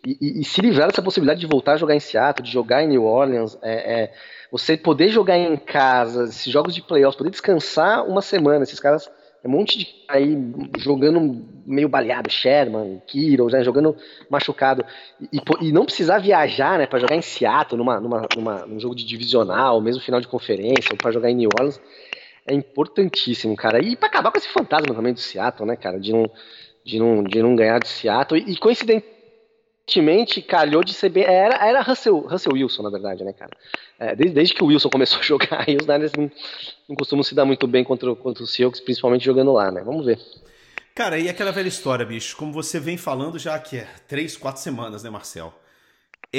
e, 0.05 0.17
e, 0.19 0.41
e 0.41 0.43
se 0.43 0.59
livrar 0.59 0.87
dessa 0.89 1.01
possibilidade 1.01 1.39
de 1.39 1.47
voltar 1.47 1.73
a 1.73 1.77
jogar 1.77 1.95
em 1.95 1.99
Seattle, 2.01 2.45
de 2.45 2.51
jogar 2.51 2.83
em 2.83 2.89
New 2.89 3.05
Orleans. 3.05 3.57
É, 3.61 4.01
é 4.01 4.13
você 4.51 4.77
poder 4.77 5.09
jogar 5.09 5.37
em 5.37 5.57
casa, 5.57 6.25
esses 6.25 6.51
jogos 6.51 6.73
de 6.73 6.81
playoffs, 6.81 7.17
poder 7.17 7.29
descansar 7.29 8.05
uma 8.05 8.21
semana, 8.21 8.63
esses 8.63 8.79
caras, 8.79 9.09
é 9.43 9.47
um 9.47 9.51
monte 9.51 9.77
de 9.77 9.87
aí 10.07 10.35
jogando 10.77 11.45
meio 11.65 11.87
baleado, 11.87 12.31
Sherman, 12.31 13.01
Kiro, 13.05 13.47
né, 13.47 13.63
jogando 13.63 13.95
machucado, 14.29 14.85
e, 15.31 15.39
e, 15.61 15.71
não 15.71 15.85
precisar 15.85 16.19
viajar, 16.19 16.79
né, 16.79 16.87
para 16.87 16.99
jogar 16.99 17.15
em 17.15 17.21
Seattle, 17.21 17.77
numa, 17.77 17.99
numa, 17.99 18.27
numa, 18.35 18.65
num 18.65 18.79
jogo 18.79 18.95
de 18.95 19.05
divisional, 19.05 19.81
mesmo 19.81 20.01
final 20.01 20.19
de 20.19 20.27
conferência, 20.27 20.91
ou 20.91 20.97
para 20.97 21.11
jogar 21.11 21.29
em 21.29 21.35
New 21.35 21.49
Orleans, 21.59 21.79
é 22.47 22.53
importantíssimo, 22.53 23.55
cara. 23.55 23.83
E 23.83 23.95
para 23.95 24.07
acabar 24.07 24.31
com 24.31 24.37
esse 24.37 24.49
fantasma 24.49 24.93
também 24.93 25.13
do 25.13 25.19
Seattle, 25.19 25.67
né, 25.67 25.75
cara, 25.75 25.99
de 25.99 26.11
não, 26.11 26.29
de 26.83 26.99
não, 26.99 27.23
de 27.23 27.41
não 27.41 27.55
ganhar 27.55 27.79
de 27.79 27.87
Seattle, 27.87 28.41
e, 28.41 28.53
e 28.53 28.57
coincidente 28.57 29.15
recentemente 29.87 30.41
calhou 30.41 30.83
de 30.83 30.93
ser 30.93 31.09
bem. 31.09 31.23
Era, 31.23 31.55
era 31.65 31.81
Russell, 31.81 32.19
Russell 32.19 32.53
Wilson, 32.53 32.83
na 32.83 32.89
verdade, 32.89 33.23
né, 33.23 33.31
cara? 33.31 33.51
É, 33.99 34.15
desde, 34.15 34.35
desde, 34.35 34.53
que 34.53 34.63
o 34.63 34.67
Wilson 34.67 34.89
começou 34.91 35.19
a 35.19 35.23
jogar, 35.23 35.63
aí 35.67 35.77
os 35.77 35.85
Niners 35.85 36.11
não, 36.13 36.29
não 36.89 36.95
costumam 36.95 37.23
se 37.23 37.35
dar 37.35 37.45
muito 37.45 37.67
bem 37.67 37.83
contra, 37.83 38.13
contra 38.15 38.43
os 38.43 38.51
Seahawks, 38.53 38.81
principalmente 38.81 39.23
jogando 39.23 39.53
lá, 39.53 39.71
né? 39.71 39.81
Vamos 39.83 40.05
ver. 40.05 40.19
Cara, 40.93 41.19
e 41.19 41.29
aquela 41.29 41.51
velha 41.51 41.67
história, 41.67 42.05
bicho, 42.05 42.35
como 42.37 42.51
você 42.51 42.79
vem 42.79 42.97
falando 42.97 43.37
já 43.37 43.59
que 43.59 43.77
é 43.77 43.87
três, 44.07 44.35
quatro 44.35 44.61
semanas, 44.61 45.03
né, 45.03 45.09
Marcel? 45.09 45.53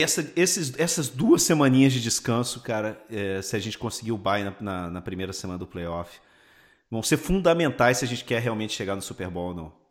Essa, 0.01 0.33
esses, 0.37 0.79
essas 0.79 1.09
duas 1.09 1.43
semaninhas 1.43 1.93
de 1.93 2.01
descanso, 2.01 2.61
cara, 2.61 3.01
é, 3.11 3.41
se 3.43 3.57
a 3.57 3.59
gente 3.59 3.79
conseguir 3.79 4.13
o 4.13 4.19
bye 4.19 4.45
na, 4.45 4.55
na, 4.61 4.91
na 4.91 5.01
primeira 5.01 5.33
semana 5.33 5.59
do 5.59 5.67
playoff, 5.67 6.19
vão 6.91 7.03
ser 7.03 7.17
fundamentais 7.17 7.99
se 7.99 8.05
a 8.05 8.09
gente 8.09 8.25
quer 8.25 8.41
realmente 8.41 8.73
chegar 8.73 8.95
no 8.95 9.03
Super 9.03 9.29
Bowl 9.29 9.49
ou 9.49 9.55
não. 9.55 9.87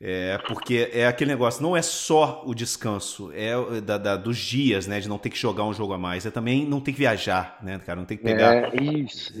É, 0.00 0.36
porque 0.48 0.90
é 0.92 1.06
aquele 1.06 1.30
negócio, 1.30 1.62
não 1.62 1.76
é 1.76 1.80
só 1.80 2.42
o 2.44 2.54
descanso, 2.54 3.32
é 3.32 3.80
da, 3.80 3.96
da, 3.96 4.16
dos 4.16 4.36
dias, 4.36 4.86
né? 4.86 5.00
De 5.00 5.08
não 5.08 5.18
ter 5.18 5.30
que 5.30 5.38
jogar 5.38 5.64
um 5.64 5.72
jogo 5.72 5.92
a 5.94 5.98
mais, 5.98 6.26
é 6.26 6.30
também 6.30 6.66
não 6.66 6.80
ter 6.80 6.92
que 6.92 6.98
viajar, 6.98 7.58
né, 7.62 7.78
cara? 7.78 8.00
Não 8.00 8.04
tem 8.04 8.18
que 8.18 8.24
pegar. 8.24 8.54
É. 8.54 8.70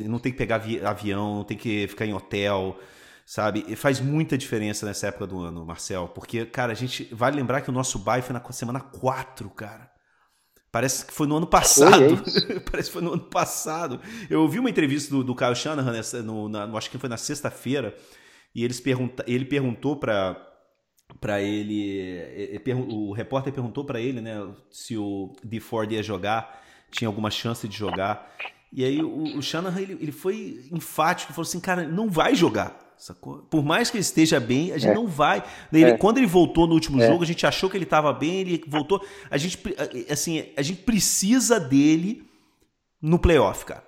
Não 0.06 0.18
tem 0.18 0.32
que 0.32 0.38
pegar 0.38 0.62
avião, 0.84 1.36
não 1.36 1.44
tem 1.44 1.56
que 1.56 1.86
ficar 1.88 2.06
em 2.06 2.14
hotel, 2.14 2.78
sabe? 3.24 3.64
E 3.68 3.76
faz 3.76 4.00
muita 4.00 4.36
diferença 4.36 4.84
nessa 4.84 5.08
época 5.08 5.26
do 5.26 5.40
ano, 5.40 5.64
Marcel. 5.64 6.08
Porque, 6.08 6.44
cara, 6.44 6.72
a 6.72 6.76
gente 6.76 7.08
vai 7.12 7.30
lembrar 7.30 7.60
que 7.60 7.70
o 7.70 7.72
nosso 7.72 7.98
bye 7.98 8.22
foi 8.22 8.32
na 8.32 8.52
semana 8.52 8.80
4, 8.80 9.48
cara. 9.50 9.90
Parece 10.70 11.06
que 11.06 11.12
foi 11.12 11.26
no 11.26 11.36
ano 11.36 11.46
passado. 11.46 12.22
É 12.50 12.58
Parece 12.68 12.88
que 12.88 12.92
foi 12.92 13.02
no 13.02 13.12
ano 13.12 13.22
passado. 13.22 14.00
Eu 14.28 14.42
ouvi 14.42 14.58
uma 14.58 14.68
entrevista 14.68 15.14
do, 15.14 15.22
do 15.22 15.34
Kyle 15.34 15.54
Shanahan, 15.54 15.92
nessa, 15.92 16.22
no, 16.22 16.48
na, 16.48 16.64
acho 16.76 16.90
que 16.90 16.98
foi 16.98 17.08
na 17.08 17.16
sexta-feira, 17.16 17.94
e 18.52 18.64
eles 18.64 18.80
pergunta, 18.80 19.24
ele 19.26 19.44
perguntou 19.44 19.96
para 19.96 20.50
para 21.20 21.40
ele, 21.40 22.60
o 22.88 23.12
repórter 23.12 23.52
perguntou 23.52 23.84
para 23.84 24.00
ele, 24.00 24.20
né, 24.20 24.34
se 24.70 24.96
o 24.96 25.32
DeFord 25.44 25.94
ia 25.94 26.02
jogar, 26.02 26.60
tinha 26.90 27.06
alguma 27.06 27.30
chance 27.30 27.68
de 27.68 27.76
jogar. 27.76 28.34
E 28.72 28.84
aí 28.84 29.00
o, 29.00 29.38
o 29.38 29.42
Shanahan 29.42 29.80
ele, 29.80 29.92
ele 30.00 30.12
foi 30.12 30.66
enfático, 30.72 31.32
falou 31.32 31.46
assim, 31.46 31.60
cara, 31.60 31.86
não 31.86 32.10
vai 32.10 32.34
jogar. 32.34 32.83
Sacou? 32.96 33.38
Por 33.42 33.64
mais 33.64 33.90
que 33.90 33.96
ele 33.96 34.02
esteja 34.02 34.38
bem, 34.40 34.72
a 34.72 34.78
gente 34.78 34.92
é. 34.92 34.94
não 34.94 35.06
vai. 35.06 35.42
Ele, 35.72 35.84
é. 35.90 35.98
Quando 35.98 36.18
ele 36.18 36.26
voltou 36.26 36.66
no 36.66 36.74
último 36.74 37.00
é. 37.02 37.06
jogo, 37.06 37.22
a 37.22 37.26
gente 37.26 37.46
achou 37.46 37.68
que 37.68 37.76
ele 37.76 37.84
estava 37.84 38.12
bem, 38.12 38.40
ele 38.40 38.64
voltou. 38.66 39.04
A 39.30 39.36
gente, 39.36 39.58
assim, 40.08 40.46
a 40.56 40.62
gente 40.62 40.82
precisa 40.82 41.58
dele 41.60 42.24
no 43.00 43.18
playoff, 43.18 43.64
cara. 43.64 43.84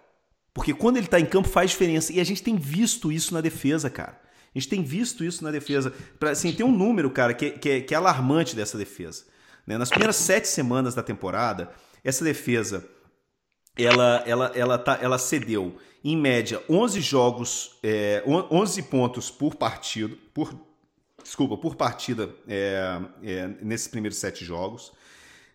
Porque 0.53 0.73
quando 0.73 0.97
ele 0.97 1.07
está 1.07 1.21
em 1.21 1.27
campo 1.27 1.49
faz 1.49 1.71
diferença. 1.71 2.13
E 2.13 2.21
a 2.21 2.25
gente 2.25 2.43
tem 2.43 2.57
visto 2.57 3.13
isso 3.13 3.33
na 3.35 3.41
defesa, 3.41 3.91
cara. 3.91 4.21
A 4.55 4.59
gente 4.59 4.69
tem 4.69 4.83
visto 4.83 5.23
isso 5.23 5.45
na 5.45 5.51
defesa. 5.51 5.93
Pra, 6.19 6.31
assim, 6.31 6.53
tem 6.53 6.65
um 6.65 6.73
número, 6.73 7.11
cara, 7.11 7.35
que, 7.35 7.51
que, 7.51 7.69
é, 7.69 7.81
que 7.81 7.93
é 7.93 7.97
alarmante 7.97 8.57
dessa 8.57 8.79
defesa. 8.79 9.25
Né? 9.67 9.77
Nas 9.77 9.91
primeiras 9.91 10.17
sete 10.17 10.49
semanas 10.49 10.95
da 10.95 11.03
temporada, 11.03 11.71
essa 12.03 12.25
defesa 12.25 12.89
ela, 13.77 14.23
ela, 14.27 14.53
ela, 14.55 14.79
tá, 14.79 14.99
ela 15.01 15.19
cedeu, 15.19 15.77
em 16.03 16.17
média, 16.17 16.63
11 16.69 17.01
jogos, 17.01 17.79
é, 17.83 18.23
11 18.27 18.83
pontos 18.85 19.31
por 19.31 19.57
partido, 19.57 20.17
por, 20.33 20.55
desculpa, 21.23 21.57
por 21.57 21.75
partida 21.75 22.31
é, 22.49 23.01
é, 23.23 23.49
nesses 23.61 23.89
primeiros 23.89 24.19
sete 24.19 24.45
jogos. 24.45 24.93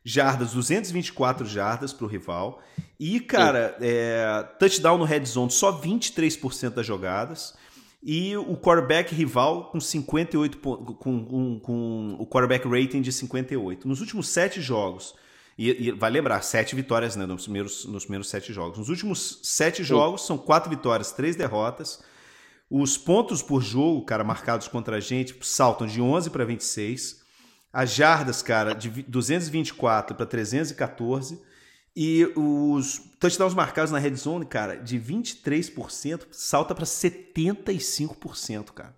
Jardas, 0.04 0.54
224 0.54 1.46
jardas 1.46 1.94
para 1.94 2.06
o 2.06 2.10
rival. 2.10 2.62
E, 3.00 3.20
cara, 3.20 3.78
é, 3.80 4.44
touchdown 4.60 4.98
no 4.98 5.04
red 5.06 5.24
zone, 5.26 5.52
só 5.52 5.80
23% 5.80 6.72
das 6.72 6.86
jogadas. 6.86 7.56
e 8.04 8.36
o 8.36 8.58
quarterback 8.58 9.14
rival 9.14 9.66
com 9.66 9.80
58 9.80 10.58
com, 10.58 10.96
com, 10.96 11.60
com 11.60 12.16
o 12.20 12.26
quarterback 12.26 12.68
rating 12.68 13.02
de 13.02 13.12
58. 13.12 13.88
Nos 13.88 14.02
últimos 14.02 14.28
sete 14.28 14.60
jogos, 14.60 15.14
e, 15.58 15.88
e 15.88 15.92
vai 15.92 16.10
lembrar, 16.10 16.42
sete 16.42 16.76
vitórias 16.76 17.16
né, 17.16 17.26
nos, 17.26 17.44
primeiros, 17.44 17.86
nos 17.86 18.04
primeiros 18.06 18.30
sete 18.30 18.54
jogos. 18.54 18.78
Nos 18.78 18.90
últimos 18.90 19.40
sete 19.44 19.84
jogos, 19.84 20.26
são 20.26 20.38
quatro 20.38 20.70
vitórias, 20.70 21.12
três 21.12 21.36
derrotas. 21.36 22.02
Os 22.70 22.98
pontos 22.98 23.42
por 23.42 23.62
jogo, 23.62 24.06
cara, 24.06 24.24
marcados 24.24 24.68
contra 24.68 24.98
a 24.98 25.00
gente, 25.00 25.36
saltam 25.42 25.86
de 25.86 26.02
11 26.02 26.30
para 26.30 26.46
26. 26.46 27.22
As 27.74 27.94
jardas, 27.94 28.42
cara, 28.42 28.74
de 28.74 28.90
224 29.04 30.16
para 30.16 30.26
314. 30.26 31.42
E 31.94 32.32
os 32.38 33.02
touchdowns 33.20 33.54
marcados 33.54 33.92
na 33.92 34.00
red 34.00 34.16
zone, 34.16 34.46
cara, 34.46 34.76
de 34.76 34.98
23% 34.98 36.28
salta 36.32 36.74
para 36.74 36.86
75%, 36.86 38.72
cara. 38.72 38.96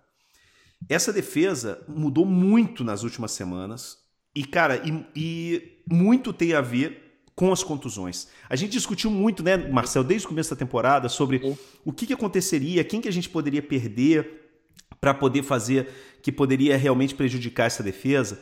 Essa 0.88 1.12
defesa 1.12 1.82
mudou 1.88 2.24
muito 2.24 2.84
nas 2.84 3.02
últimas 3.02 3.32
semanas. 3.32 3.98
E, 4.34 4.44
cara, 4.44 4.82
e, 4.84 5.06
e 5.16 5.73
muito 5.90 6.32
tem 6.32 6.54
a 6.54 6.60
ver 6.60 7.22
com 7.34 7.52
as 7.52 7.62
contusões. 7.62 8.28
A 8.48 8.56
gente 8.56 8.72
discutiu 8.72 9.10
muito, 9.10 9.42
né, 9.42 9.56
Marcel, 9.56 10.04
desde 10.04 10.26
o 10.26 10.28
começo 10.28 10.50
da 10.50 10.56
temporada, 10.56 11.08
sobre 11.08 11.40
Sim. 11.40 11.58
o 11.84 11.92
que, 11.92 12.06
que 12.06 12.12
aconteceria, 12.12 12.84
quem 12.84 13.00
que 13.00 13.08
a 13.08 13.12
gente 13.12 13.28
poderia 13.28 13.62
perder 13.62 14.42
para 15.00 15.12
poder 15.12 15.42
fazer 15.42 15.88
que 16.22 16.32
poderia 16.32 16.76
realmente 16.76 17.14
prejudicar 17.14 17.66
essa 17.66 17.82
defesa. 17.82 18.40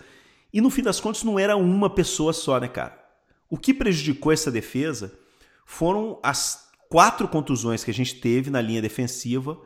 E 0.53 0.61
no 0.61 0.71
fim 0.71 0.83
das 0.83 1.01
contas 1.01 1.25
não 1.25 1.39
era 1.39 1.57
uma 1.57 1.91
pessoa 1.91 2.33
só, 2.33 2.61
né, 2.61 2.69
cara? 2.69 2.97
O 3.51 3.57
que 3.57 3.75
prejudicou 3.75 4.31
essa 4.31 4.51
defesa 4.51 5.13
foram 5.67 6.21
as 6.23 6.69
quatro 6.89 7.27
contusões 7.27 7.83
que 7.83 7.91
a 7.91 7.95
gente 7.95 8.17
teve 8.17 8.51
na 8.51 8.61
linha 8.61 8.83
defensiva 8.83 9.59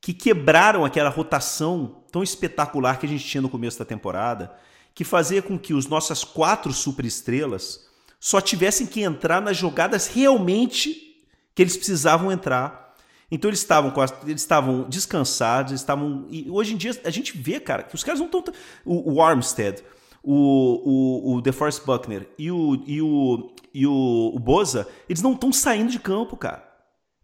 que 0.00 0.12
quebraram 0.12 0.84
aquela 0.84 1.08
rotação 1.08 2.02
tão 2.10 2.22
espetacular 2.22 2.98
que 2.98 3.06
a 3.06 3.08
gente 3.08 3.24
tinha 3.24 3.40
no 3.40 3.48
começo 3.48 3.78
da 3.78 3.84
temporada, 3.84 4.52
que 4.94 5.04
fazia 5.04 5.42
com 5.42 5.58
que 5.58 5.74
os 5.74 5.86
nossas 5.86 6.24
quatro 6.24 6.72
superestrelas 6.72 7.86
só 8.20 8.40
tivessem 8.40 8.86
que 8.86 9.00
entrar 9.00 9.40
nas 9.40 9.56
jogadas 9.56 10.06
realmente 10.06 11.16
que 11.54 11.62
eles 11.62 11.76
precisavam 11.76 12.30
entrar. 12.30 12.94
Então 13.30 13.48
eles 13.48 13.60
estavam 13.60 13.92
eles 14.24 14.42
estavam 14.42 14.88
descansados, 14.88 15.72
estavam 15.72 16.26
e 16.30 16.50
hoje 16.50 16.74
em 16.74 16.76
dia 16.76 16.98
a 17.04 17.10
gente 17.10 17.36
vê, 17.36 17.58
cara, 17.58 17.82
que 17.82 17.94
os 17.94 18.04
caras 18.04 18.20
não 18.20 18.26
estão 18.26 18.44
o, 18.84 19.14
o 19.14 19.22
Armstead, 19.22 19.82
o, 20.22 21.32
o, 21.32 21.34
o 21.34 21.40
DeForest 21.40 21.84
Buckner 21.84 22.28
e 22.38 22.50
o, 22.50 22.82
e 22.86 23.02
o, 23.02 23.54
e 23.72 23.86
o, 23.86 24.32
o 24.34 24.38
Boza, 24.38 24.86
eles 25.08 25.22
não 25.22 25.32
estão 25.32 25.50
saindo 25.50 25.90
de 25.90 25.98
campo, 25.98 26.36
cara. 26.36 26.70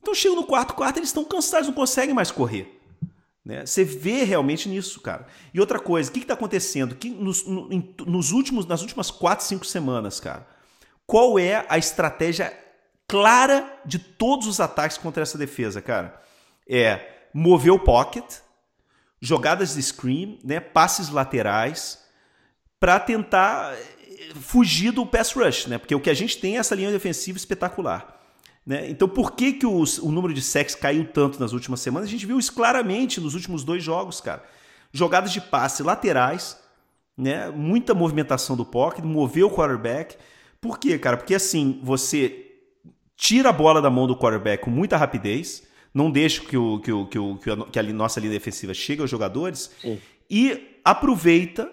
Então 0.01 0.15
chegam 0.15 0.37
no 0.37 0.45
quarto 0.45 0.75
quarto, 0.75 0.97
eles 0.97 1.11
estão 1.11 1.25
cansados, 1.25 1.69
não 1.69 1.75
conseguem 1.75 2.15
mais 2.15 2.31
correr. 2.31 2.78
Né? 3.49 3.65
Você 3.65 3.83
vê 3.83 4.25
realmente 4.25 4.69
nisso, 4.69 5.01
cara. 5.01 5.27
E 5.55 5.59
outra 5.59 5.81
coisa, 5.81 6.11
o 6.11 6.13
que 6.13 6.19
está 6.19 6.35
acontecendo? 6.35 6.95
Que 6.95 7.09
nos, 7.09 7.47
no, 7.47 7.67
nos 8.07 8.31
últimos, 8.31 8.67
nas 8.67 8.83
últimas 8.83 9.11
quatro, 9.11 9.47
cinco 9.47 9.65
semanas, 9.65 10.21
cara, 10.21 10.47
qual 11.07 11.39
é 11.39 11.65
a 11.67 11.79
estratégia 11.79 12.53
clara 13.09 13.81
de 13.87 13.99
todos 13.99 14.47
os 14.47 14.61
ataques 14.61 14.99
contra 14.99 15.23
essa 15.23 15.39
defesa, 15.39 15.81
cara? 15.81 16.21
É 16.69 17.09
mover 17.33 17.73
o 17.73 17.79
pocket, 17.79 18.23
jogadas 19.19 19.77
de 19.77 19.83
screen, 19.83 20.39
né, 20.45 20.61
passes 20.61 21.09
laterais, 21.09 22.05
para 22.79 23.01
tentar 23.01 23.73
eh, 23.73 24.35
fugir 24.43 24.93
do 24.93 25.07
pass 25.07 25.33
rush, 25.33 25.69
né? 25.69 25.79
Porque 25.79 25.95
o 25.95 26.01
que 26.01 26.11
a 26.11 26.15
gente 26.15 26.37
tem 26.37 26.57
é 26.57 26.61
essa 26.61 26.75
linha 26.75 26.93
defensiva 26.93 27.39
espetacular. 27.39 28.18
Né? 28.69 28.91
Então, 28.91 29.09
por 29.09 29.33
que, 29.33 29.55
que 29.55 29.67
os, 29.67 29.97
o 29.97 30.13
número 30.13 30.35
de 30.35 30.43
sacks 30.43 30.75
caiu 30.75 31.07
tanto 31.07 31.41
nas 31.41 31.55
últimas 31.55 31.81
semanas? 31.81 32.07
A 32.07 32.13
gente 32.13 32.27
viu 32.27 32.39
isso 32.39 32.53
claramente 32.53 33.19
nos 33.19 33.35
últimos 33.35 33.65
dois 33.65 33.83
jogos, 33.83 34.21
cara. 34.21 34.45
Jogadas 34.93 35.33
de 35.33 35.41
passe 35.41 35.83
laterais, 35.83 36.59
né? 37.17 37.49
muita 37.49 37.95
movimentação 37.95 38.55
do 38.55 38.67
pocket, 38.67 39.03
mover 39.03 39.45
o 39.45 39.51
quarterback. 39.51 40.17
Por 40.61 40.79
quê, 40.79 40.99
cara? 40.99 41.17
Porque 41.17 41.35
assim, 41.35 41.81
você 41.83 42.45
tira 43.17 43.49
a 43.49 43.53
bola 43.53 43.81
da 43.81 43.89
mão 43.89 44.07
do 44.07 44.15
quarterback 44.15 44.63
com 44.63 44.71
muita 44.71 44.99
rapidez, 44.99 45.63
não 45.95 46.11
deixa 46.11 46.43
que, 46.43 46.59
o, 46.59 46.79
que, 46.79 46.93
o, 46.93 47.07
que, 47.07 47.19
o, 47.19 47.39
que 47.39 47.79
a 47.79 47.83
nossa 47.85 48.21
linha 48.21 48.33
defensiva 48.33 48.75
chegue 48.75 49.01
aos 49.01 49.11
jogadores 49.11 49.71
Sim. 49.81 49.99
e 50.29 50.79
aproveita 50.85 51.73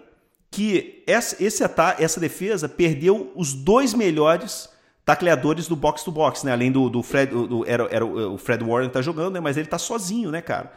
que 0.49 1.03
essa, 1.05 1.43
esse 1.43 1.61
essa 1.99 2.19
defesa 2.21 2.69
perdeu 2.69 3.33
os 3.35 3.53
dois 3.53 3.93
melhores 3.93 4.69
tacleadores 5.05 5.67
do 5.67 5.75
box 5.75 6.03
to 6.03 6.11
box, 6.11 6.43
né? 6.43 6.51
Além 6.51 6.71
do, 6.71 6.89
do 6.89 7.03
Fred, 7.03 7.31
do, 7.31 7.63
era, 7.65 7.87
era 7.91 8.05
o 8.05 8.37
Fred 8.37 8.63
Warren 8.63 8.89
tá 8.89 9.01
jogando, 9.01 9.35
né? 9.35 9.39
Mas 9.39 9.55
ele 9.55 9.67
tá 9.67 9.77
sozinho, 9.77 10.31
né, 10.31 10.41
cara? 10.41 10.73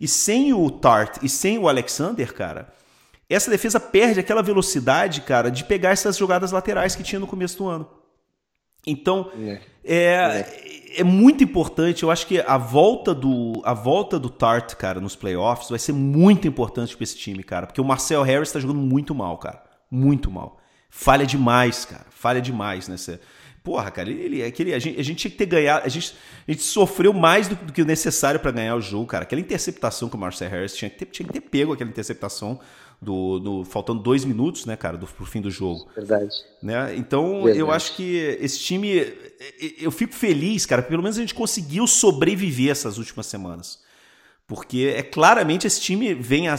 E 0.00 0.06
sem 0.06 0.52
o 0.52 0.70
Tart 0.70 1.18
e 1.22 1.28
sem 1.28 1.58
o 1.58 1.68
Alexander, 1.68 2.32
cara, 2.32 2.72
essa 3.28 3.50
defesa 3.50 3.80
perde 3.80 4.20
aquela 4.20 4.42
velocidade, 4.42 5.22
cara, 5.22 5.50
de 5.50 5.64
pegar 5.64 5.90
essas 5.90 6.16
jogadas 6.16 6.52
laterais 6.52 6.94
que 6.94 7.02
tinha 7.02 7.18
no 7.18 7.26
começo 7.26 7.58
do 7.58 7.68
ano. 7.68 7.88
Então, 8.86 9.30
é, 9.38 9.60
é, 9.84 9.94
é. 9.94 11.00
é 11.00 11.04
muito 11.04 11.42
importante. 11.42 12.02
Eu 12.02 12.10
acho 12.10 12.26
que 12.26 12.40
a 12.40 12.58
volta 12.58 13.14
do 13.14 13.60
a 13.64 13.74
volta 13.74 14.18
do 14.18 14.28
Tart, 14.28 14.74
cara, 14.74 15.00
nos 15.00 15.16
playoffs 15.16 15.70
vai 15.70 15.78
ser 15.78 15.92
muito 15.92 16.46
importante 16.46 16.96
para 16.96 17.04
esse 17.04 17.16
time, 17.16 17.42
cara, 17.42 17.66
porque 17.66 17.80
o 17.80 17.84
Marcel 17.84 18.22
Harris 18.22 18.48
está 18.48 18.60
jogando 18.60 18.80
muito 18.80 19.14
mal, 19.14 19.38
cara, 19.38 19.62
muito 19.90 20.30
mal. 20.30 20.58
Falha 20.90 21.24
demais, 21.24 21.84
cara, 21.84 22.06
falha 22.10 22.40
demais 22.40 22.86
nessa. 22.86 23.20
Porra, 23.62 23.90
cara, 23.92 24.10
ele, 24.10 24.42
aquele, 24.42 24.74
a, 24.74 24.78
gente, 24.78 24.98
a 24.98 25.04
gente 25.04 25.18
tinha 25.18 25.30
que 25.30 25.36
ter 25.36 25.46
ganhado. 25.46 25.86
A 25.86 25.88
gente, 25.88 26.14
a 26.48 26.50
gente 26.50 26.64
sofreu 26.64 27.12
mais 27.12 27.46
do, 27.46 27.54
do 27.54 27.72
que 27.72 27.80
o 27.80 27.84
necessário 27.84 28.40
para 28.40 28.50
ganhar 28.50 28.74
o 28.74 28.80
jogo, 28.80 29.06
cara. 29.06 29.22
Aquela 29.22 29.40
interceptação 29.40 30.08
que 30.08 30.16
o 30.16 30.18
Marcel 30.18 30.50
Harris 30.50 30.74
tinha 30.74 30.90
que 30.90 30.98
ter, 30.98 31.06
tinha 31.06 31.26
que 31.26 31.32
ter 31.32 31.40
pego 31.40 31.72
aquela 31.72 31.88
interceptação 31.88 32.58
do, 33.00 33.38
do, 33.38 33.64
faltando 33.64 34.02
dois 34.02 34.24
minutos, 34.24 34.66
né, 34.66 34.76
cara, 34.76 34.96
do 34.96 35.06
pro 35.06 35.24
fim 35.24 35.40
do 35.40 35.50
jogo. 35.50 35.88
Verdade. 35.94 36.34
Né? 36.60 36.96
Então, 36.96 37.44
Verdade. 37.44 37.58
eu 37.58 37.70
acho 37.70 37.94
que 37.94 38.16
esse 38.40 38.58
time, 38.58 39.12
eu 39.80 39.92
fico 39.92 40.12
feliz, 40.12 40.66
cara, 40.66 40.82
pelo 40.82 41.02
menos 41.02 41.16
a 41.16 41.20
gente 41.20 41.34
conseguiu 41.34 41.86
sobreviver 41.86 42.70
essas 42.70 42.98
últimas 42.98 43.26
semanas. 43.26 43.80
Porque 44.46 44.92
é 44.96 45.02
claramente 45.02 45.68
esse 45.68 45.80
time 45.80 46.14
vem 46.14 46.48
há, 46.48 46.54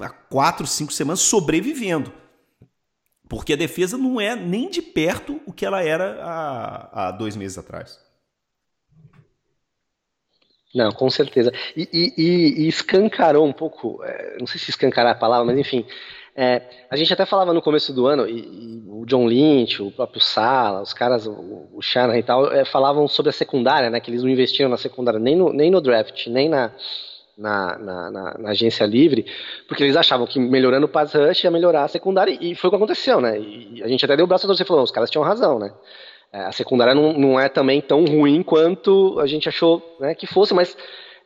há 0.00 0.08
quatro, 0.08 0.66
cinco 0.66 0.92
semanas 0.92 1.20
sobrevivendo. 1.20 2.12
Porque 3.28 3.54
a 3.54 3.56
defesa 3.56 3.96
não 3.96 4.20
é 4.20 4.36
nem 4.36 4.68
de 4.68 4.82
perto 4.82 5.40
o 5.46 5.52
que 5.52 5.64
ela 5.64 5.82
era 5.82 6.18
há, 6.22 7.08
há 7.08 7.10
dois 7.10 7.36
meses 7.36 7.56
atrás. 7.56 7.98
Não, 10.74 10.90
com 10.90 11.08
certeza. 11.08 11.52
E, 11.76 11.88
e, 11.92 12.64
e 12.64 12.68
escancarou 12.68 13.46
um 13.46 13.52
pouco, 13.52 14.02
é, 14.02 14.36
não 14.40 14.46
sei 14.46 14.58
se 14.58 14.70
escancarar 14.70 15.12
a 15.12 15.18
palavra, 15.18 15.46
mas 15.46 15.58
enfim, 15.58 15.86
é, 16.36 16.62
a 16.90 16.96
gente 16.96 17.12
até 17.12 17.24
falava 17.24 17.52
no 17.52 17.62
começo 17.62 17.92
do 17.92 18.06
ano, 18.06 18.28
e, 18.28 18.40
e, 18.40 18.84
o 18.88 19.06
John 19.06 19.24
Lynch, 19.24 19.80
o 19.80 19.92
próprio 19.92 20.20
Sala, 20.20 20.82
os 20.82 20.92
caras, 20.92 21.26
o, 21.26 21.32
o 21.32 21.80
e 22.16 22.22
tal, 22.24 22.52
é, 22.52 22.64
falavam 22.64 23.06
sobre 23.06 23.30
a 23.30 23.32
secundária, 23.32 23.88
né, 23.88 24.00
que 24.00 24.10
eles 24.10 24.24
não 24.24 24.28
investiram 24.28 24.68
na 24.68 24.76
secundária 24.76 25.20
nem 25.20 25.36
no, 25.36 25.52
nem 25.52 25.70
no 25.70 25.80
draft, 25.80 26.26
nem 26.26 26.48
na, 26.48 26.72
na, 27.36 27.78
na, 27.78 28.10
na, 28.10 28.38
na 28.38 28.50
agência 28.50 28.84
livre, 28.84 29.26
porque 29.68 29.82
eles 29.82 29.96
achavam 29.96 30.26
que 30.26 30.38
melhorando 30.38 30.86
o 30.86 30.88
pass 30.88 31.12
rush 31.14 31.44
ia 31.44 31.50
melhorar 31.50 31.84
a 31.84 31.88
secundária, 31.88 32.36
e 32.40 32.54
foi 32.54 32.68
o 32.68 32.70
que 32.70 32.76
aconteceu, 32.76 33.20
né, 33.20 33.38
e 33.38 33.82
a 33.82 33.88
gente 33.88 34.04
até 34.04 34.16
deu 34.16 34.24
o 34.24 34.28
braço 34.28 34.46
a 34.46 34.54
você 34.54 34.64
falou, 34.64 34.82
os 34.82 34.90
caras 34.90 35.10
tinham 35.10 35.24
razão, 35.24 35.58
né, 35.58 35.72
é, 36.32 36.40
a 36.40 36.52
secundária 36.52 36.94
não, 36.94 37.12
não 37.12 37.38
é 37.38 37.48
também 37.48 37.80
tão 37.80 38.04
ruim 38.04 38.42
quanto 38.42 39.20
a 39.20 39.26
gente 39.26 39.48
achou 39.48 39.96
né, 40.00 40.14
que 40.14 40.26
fosse, 40.26 40.52
mas 40.52 40.76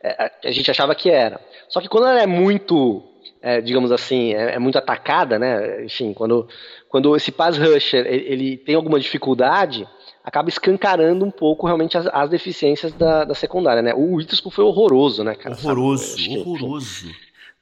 é, 0.03 0.31
a 0.45 0.51
gente 0.53 0.71
achava 0.71 0.95
que 0.95 1.11
era. 1.11 1.41
Só 1.69 1.81
que 1.81 1.89
quando 1.89 2.07
ela 2.07 2.23
é 2.23 2.27
muito, 2.27 3.03
é, 3.43 3.61
digamos 3.61 3.91
assim, 3.91 4.35
é, 4.35 4.55
é, 4.55 4.59
muito 4.59 4.79
atacada, 4.79 5.39
né? 5.39 5.85
Enfim, 5.85 6.13
quando, 6.13 6.47
quando 6.89 7.17
esse 7.17 7.33
pass 7.33 7.59
rusher 7.59 8.07
ele, 8.07 8.25
ele, 8.29 8.57
tem 8.59 8.75
alguma 8.75 9.01
dificuldade, 9.01 9.89
acaba 10.29 10.51
escancarando 10.51 11.25
um 11.25 11.31
pouco 11.31 11.67
realmente 11.67 11.97
as, 11.97 12.07
as 12.07 12.29
deficiências 12.29 12.93
da, 12.93 13.25
da, 13.25 13.35
secundária, 13.35 13.81
né? 13.81 13.95
O 13.95 14.17
Witherspoon 14.17 14.51
foi 14.51 14.65
horroroso, 14.65 15.25
né, 15.25 15.35
cara? 15.35 15.57
Horroroso, 15.57 16.17
horroroso. 16.31 17.09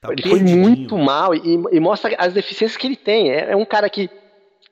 Tá 0.01 0.13
ele 0.13 0.23
foi 0.23 0.41
muito 0.41 0.99
mal 0.99 1.33
e, 1.33 1.41
e, 1.73 1.81
mostra 1.81 2.15
as 2.19 2.33
deficiências 2.33 2.77
que 2.77 2.87
ele 2.87 2.97
tem. 2.97 3.31
É, 3.31 3.53
é 3.53 3.57
um 3.57 3.65
cara 3.65 3.89
que 3.89 4.11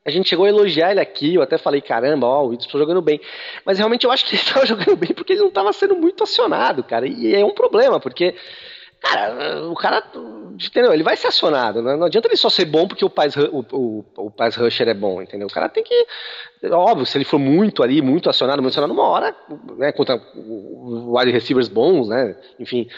a 0.05 0.11
gente 0.11 0.29
chegou 0.29 0.45
a 0.45 0.49
elogiar 0.49 0.91
ele 0.91 1.01
aqui, 1.01 1.37
eu 1.37 1.43
até 1.43 1.57
falei, 1.57 1.81
caramba, 1.81 2.27
ó, 2.27 2.45
o 2.45 2.49
Whitson 2.49 2.79
jogando 2.79 3.01
bem. 3.01 3.21
Mas 3.65 3.79
realmente 3.79 4.05
eu 4.05 4.11
acho 4.11 4.27
que 4.27 4.35
ele 4.35 4.43
estava 4.43 4.67
jogando 4.67 4.97
bem 4.97 5.15
porque 5.15 5.33
ele 5.33 5.41
não 5.41 5.49
estava 5.49 5.73
sendo 5.73 5.95
muito 5.95 6.25
acionado, 6.25 6.83
cara. 6.83 7.07
E 7.07 7.33
é 7.33 7.45
um 7.45 7.55
problema, 7.55 8.01
porque 8.01 8.35
Cara, 9.05 9.69
o 9.69 9.75
cara, 9.75 10.03
entendeu? 10.55 10.93
Ele 10.93 11.03
vai 11.03 11.15
ser 11.15 11.27
acionado. 11.27 11.83
Né? 11.83 11.95
Não 11.95 12.07
adianta 12.07 12.27
ele 12.27 12.39
só 12.39 12.49
ser 12.49 12.65
bom 12.65 12.89
porque 12.89 13.05
o 13.05 13.11
Paz, 13.11 13.37
o, 13.37 13.65
o, 13.71 14.05
o 14.17 14.31
Paz 14.31 14.57
Rusher 14.57 14.89
é 14.89 14.95
bom, 14.95 15.21
entendeu? 15.21 15.47
O 15.47 15.53
cara 15.53 15.69
tem 15.69 15.85
que. 15.85 16.07
Óbvio, 16.71 17.05
se 17.05 17.19
ele 17.19 17.27
for 17.27 17.39
muito 17.39 17.83
ali, 17.83 18.01
muito 18.01 18.31
acionado, 18.31 18.63
muito 18.63 18.73
acionado, 18.73 18.95
uma 18.95 19.07
hora, 19.07 19.37
né? 19.77 19.93
Contra 19.93 20.19
wide 20.35 21.31
receivers 21.31 21.69
bons, 21.69 22.09
né? 22.09 22.35
Enfim, 22.59 22.89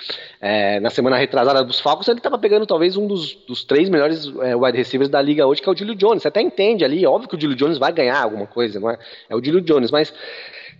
é, 0.40 0.78
na 0.78 0.90
semana 0.90 1.16
retrasada 1.16 1.64
dos 1.64 1.80
Falcons, 1.80 2.06
ele 2.06 2.18
estava 2.18 2.38
pegando 2.38 2.66
talvez 2.66 2.96
um 2.96 3.08
dos, 3.08 3.34
dos 3.34 3.64
três 3.64 3.88
melhores 3.88 4.32
é, 4.42 4.54
wide 4.54 4.78
receivers 4.78 5.10
da 5.10 5.20
liga 5.20 5.44
hoje, 5.44 5.60
que 5.60 5.68
é 5.68 5.72
o 5.72 5.76
Julio 5.76 5.96
Jones. 5.96 6.22
Você 6.22 6.28
até 6.28 6.40
entende 6.40 6.84
ali, 6.84 7.04
óbvio 7.04 7.28
que 7.28 7.36
o 7.36 7.40
Julio 7.40 7.56
Jones 7.56 7.78
vai 7.78 7.92
ganhar 7.92 8.22
alguma 8.22 8.46
coisa, 8.46 8.78
não 8.78 8.90
é? 8.90 8.98
É 9.28 9.34
o 9.34 9.44
Julio 9.44 9.60
Jones, 9.60 9.90
mas 9.90 10.14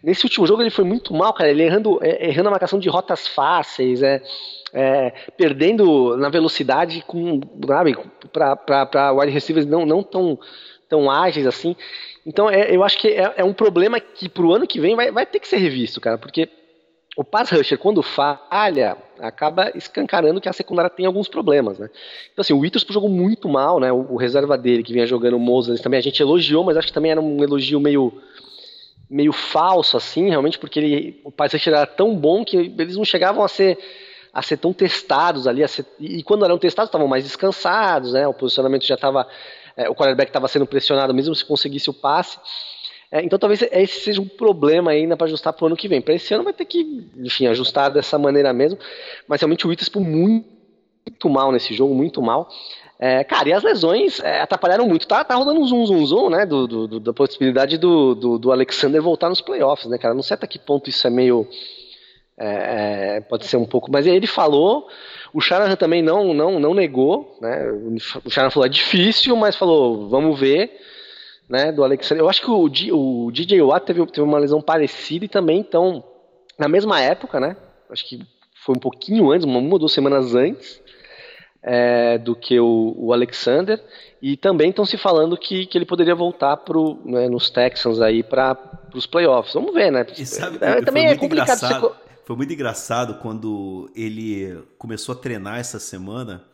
Nesse 0.02 0.25
último 0.25 0.47
jogo 0.47 0.62
ele 0.62 0.71
foi 0.71 0.85
muito 0.85 1.12
mal, 1.12 1.33
cara. 1.33 1.50
Ele 1.50 1.62
errando, 1.62 1.99
é, 2.02 2.28
errando 2.28 2.49
a 2.49 2.50
marcação 2.52 2.78
de 2.78 2.88
rotas 2.88 3.26
fáceis, 3.26 4.02
é, 4.02 4.23
é 4.78 5.11
perdendo 5.38 6.18
na 6.18 6.28
velocidade 6.28 7.02
com, 7.06 7.40
para 7.40 9.12
wide 9.12 9.33
receivers 9.33 9.64
não, 9.64 9.87
não 9.87 10.02
tão, 10.02 10.38
tão 10.87 11.11
ágeis 11.11 11.47
assim. 11.47 11.75
Então 12.26 12.50
é, 12.50 12.75
eu 12.76 12.85
acho 12.85 12.99
que 12.99 13.09
é, 13.09 13.33
é 13.38 13.45
um 13.45 13.54
problema 13.54 13.99
que 13.99 14.28
pro 14.28 14.52
ano 14.52 14.66
que 14.66 14.78
vem 14.78 14.95
vai, 14.95 15.11
vai 15.11 15.25
ter 15.25 15.40
que 15.40 15.49
ser 15.49 15.56
revisto, 15.56 15.99
cara, 15.99 16.18
porque 16.18 16.50
o 17.16 17.25
pass 17.25 17.49
rusher, 17.50 17.78
quando 17.78 18.02
falha, 18.02 18.99
acaba 19.18 19.73
escancarando 19.75 20.38
que 20.38 20.49
a 20.50 20.52
secundária 20.52 20.90
tem 20.90 21.06
alguns 21.06 21.28
problemas, 21.28 21.78
né? 21.78 21.88
Então, 22.30 22.42
assim, 22.42 22.52
o 22.52 22.59
Witherspoon 22.59 22.92
jogou 22.92 23.09
muito 23.09 23.49
mal, 23.49 23.80
né? 23.80 23.90
O, 23.90 24.12
o 24.12 24.16
reserva 24.16 24.59
dele, 24.59 24.83
que 24.83 24.92
vinha 24.92 25.06
jogando 25.06 25.38
o 25.38 25.40
Moses, 25.40 25.80
também 25.80 25.97
a 25.97 26.02
gente 26.02 26.21
elogiou, 26.21 26.62
mas 26.62 26.76
acho 26.76 26.88
que 26.88 26.92
também 26.92 27.12
era 27.12 27.21
um 27.21 27.42
elogio 27.42 27.80
meio 27.80 28.12
meio 29.09 29.33
falso, 29.33 29.97
assim, 29.97 30.28
realmente, 30.28 30.59
porque 30.59 30.80
ele, 30.80 31.21
o 31.25 31.30
pass 31.30 31.52
rusher 31.52 31.73
era 31.73 31.87
tão 31.87 32.14
bom 32.14 32.45
que 32.45 32.56
eles 32.76 32.97
não 32.97 33.04
chegavam 33.04 33.42
a 33.42 33.49
ser 33.49 33.78
a 34.37 34.43
ser 34.43 34.59
tão 34.59 34.71
testados 34.71 35.47
ali, 35.47 35.66
ser, 35.66 35.87
e 35.99 36.23
quando 36.23 36.45
eram 36.45 36.59
testados 36.59 36.88
estavam 36.88 37.09
mais 37.09 37.25
descansados, 37.25 38.12
né? 38.12 38.28
O 38.28 38.35
posicionamento 38.35 38.85
já 38.85 38.95
estava, 38.95 39.26
é, 39.75 39.88
o 39.88 39.95
quarterback 39.95 40.28
estava 40.28 40.47
sendo 40.47 40.66
pressionado 40.66 41.14
mesmo 41.14 41.35
se 41.35 41.43
conseguisse 41.43 41.88
o 41.88 41.95
passe. 41.95 42.38
É, 43.11 43.23
então 43.23 43.38
talvez 43.38 43.62
esse 43.73 44.00
seja 44.00 44.21
um 44.21 44.28
problema 44.28 44.90
ainda 44.90 45.16
para 45.16 45.26
ajustar 45.26 45.55
para 45.55 45.64
o 45.64 45.66
ano 45.69 45.76
que 45.76 45.88
vem. 45.88 46.02
Para 46.02 46.12
esse 46.12 46.35
ano 46.35 46.45
vai 46.45 46.52
ter 46.52 46.66
que, 46.66 47.09
enfim, 47.16 47.47
ajustar 47.47 47.90
dessa 47.90 48.19
maneira 48.19 48.52
mesmo. 48.52 48.78
Mas 49.26 49.40
realmente 49.40 49.66
o 49.66 49.71
Witherspoon 49.71 50.05
muito, 50.05 50.47
muito 51.07 51.31
mal 51.31 51.50
nesse 51.50 51.73
jogo, 51.73 51.95
muito 51.95 52.21
mal. 52.21 52.47
É, 52.99 53.25
cara, 53.25 53.49
e 53.49 53.52
as 53.55 53.62
lesões 53.62 54.21
é, 54.21 54.43
atrapalharam 54.43 54.87
muito. 54.87 55.09
Tá, 55.09 55.25
tá 55.25 55.35
rolando 55.35 55.61
um 55.61 55.66
zoom, 55.66 55.87
zoom, 55.87 56.05
zoom, 56.05 56.28
né? 56.28 56.45
Do, 56.45 56.66
do, 56.66 56.88
do 56.88 57.00
da 57.00 57.14
possibilidade 57.14 57.78
do, 57.78 58.14
do, 58.14 58.38
do, 58.38 58.52
Alexander 58.52 59.00
voltar 59.00 59.31
nos 59.31 59.40
playoffs, 59.40 59.88
né, 59.88 59.97
cara? 59.97 60.12
Não 60.12 60.23
sei 60.23 60.35
até 60.35 60.47
que 60.47 60.59
ponto 60.59 60.90
isso 60.90 61.07
é 61.07 61.11
meio. 61.11 61.49
É, 62.38 63.16
é 63.16 63.21
pode 63.21 63.47
ser 63.47 63.57
um 63.57 63.66
pouco. 63.66 63.90
Mas 63.90 64.07
ele 64.07 64.26
falou. 64.26 64.88
O 65.33 65.40
Shanahan 65.40 65.76
também 65.76 66.02
não, 66.02 66.33
não, 66.33 66.59
não 66.59 66.73
negou, 66.73 67.37
né? 67.43 67.71
O 68.25 68.31
Shanahan 68.31 68.50
falou: 68.50 68.66
é 68.66 68.71
difícil, 68.71 69.37
mas 69.37 69.57
falou: 69.57 70.09
vamos 70.09 70.38
ver 70.38 70.73
né, 71.49 71.73
do 71.73 71.85
Alexander. 71.85 72.23
Eu 72.25 72.28
acho 72.28 72.40
que 72.40 72.50
o, 72.50 73.26
o 73.26 73.31
DJ 73.31 73.62
Watt 73.62 73.87
teve, 73.87 74.05
teve 74.07 74.23
uma 74.23 74.38
lesão 74.38 74.61
parecida 74.61 75.25
e 75.25 75.28
também, 75.28 75.59
então, 75.59 76.02
na 76.59 76.69
mesma 76.69 77.00
época, 77.00 77.38
né? 77.38 77.57
Acho 77.90 78.07
que 78.09 78.21
foi 78.64 78.75
um 78.75 78.81
pouquinho 78.81 79.31
antes, 79.31 79.45
uma, 79.45 79.59
ou 79.59 79.78
duas 79.78 79.93
semanas 79.93 80.35
antes 80.35 80.83
é, 81.62 82.19
do 82.19 82.35
que 82.35 82.59
o, 82.59 82.95
o, 82.97 83.12
Alexander. 83.12 83.81
E 84.21 84.37
também 84.37 84.71
estão 84.71 84.85
se 84.85 84.97
falando 84.97 85.37
que, 85.37 85.66
que 85.66 85.78
ele 85.78 85.85
poderia 85.85 86.14
voltar 86.14 86.57
pro, 86.57 86.99
né, 87.05 87.28
nos 87.28 87.49
Texans 87.49 88.00
aí 88.00 88.23
para 88.23 88.57
os 88.95 89.07
playoffs. 89.07 89.55
Vamos 89.55 89.73
ver, 89.73 89.93
né? 89.93 90.05
E 90.19 90.26
sabe, 90.26 90.59
é, 90.61 90.83
também 90.83 91.07
é 91.07 91.16
complicado. 91.16 91.59
Você... 91.59 92.05
Foi 92.26 92.35
muito 92.35 92.52
engraçado 92.52 93.14
quando 93.21 93.88
ele 93.95 94.61
começou 94.76 95.14
a 95.14 95.18
treinar 95.18 95.61
essa 95.61 95.78
semana 95.78 96.45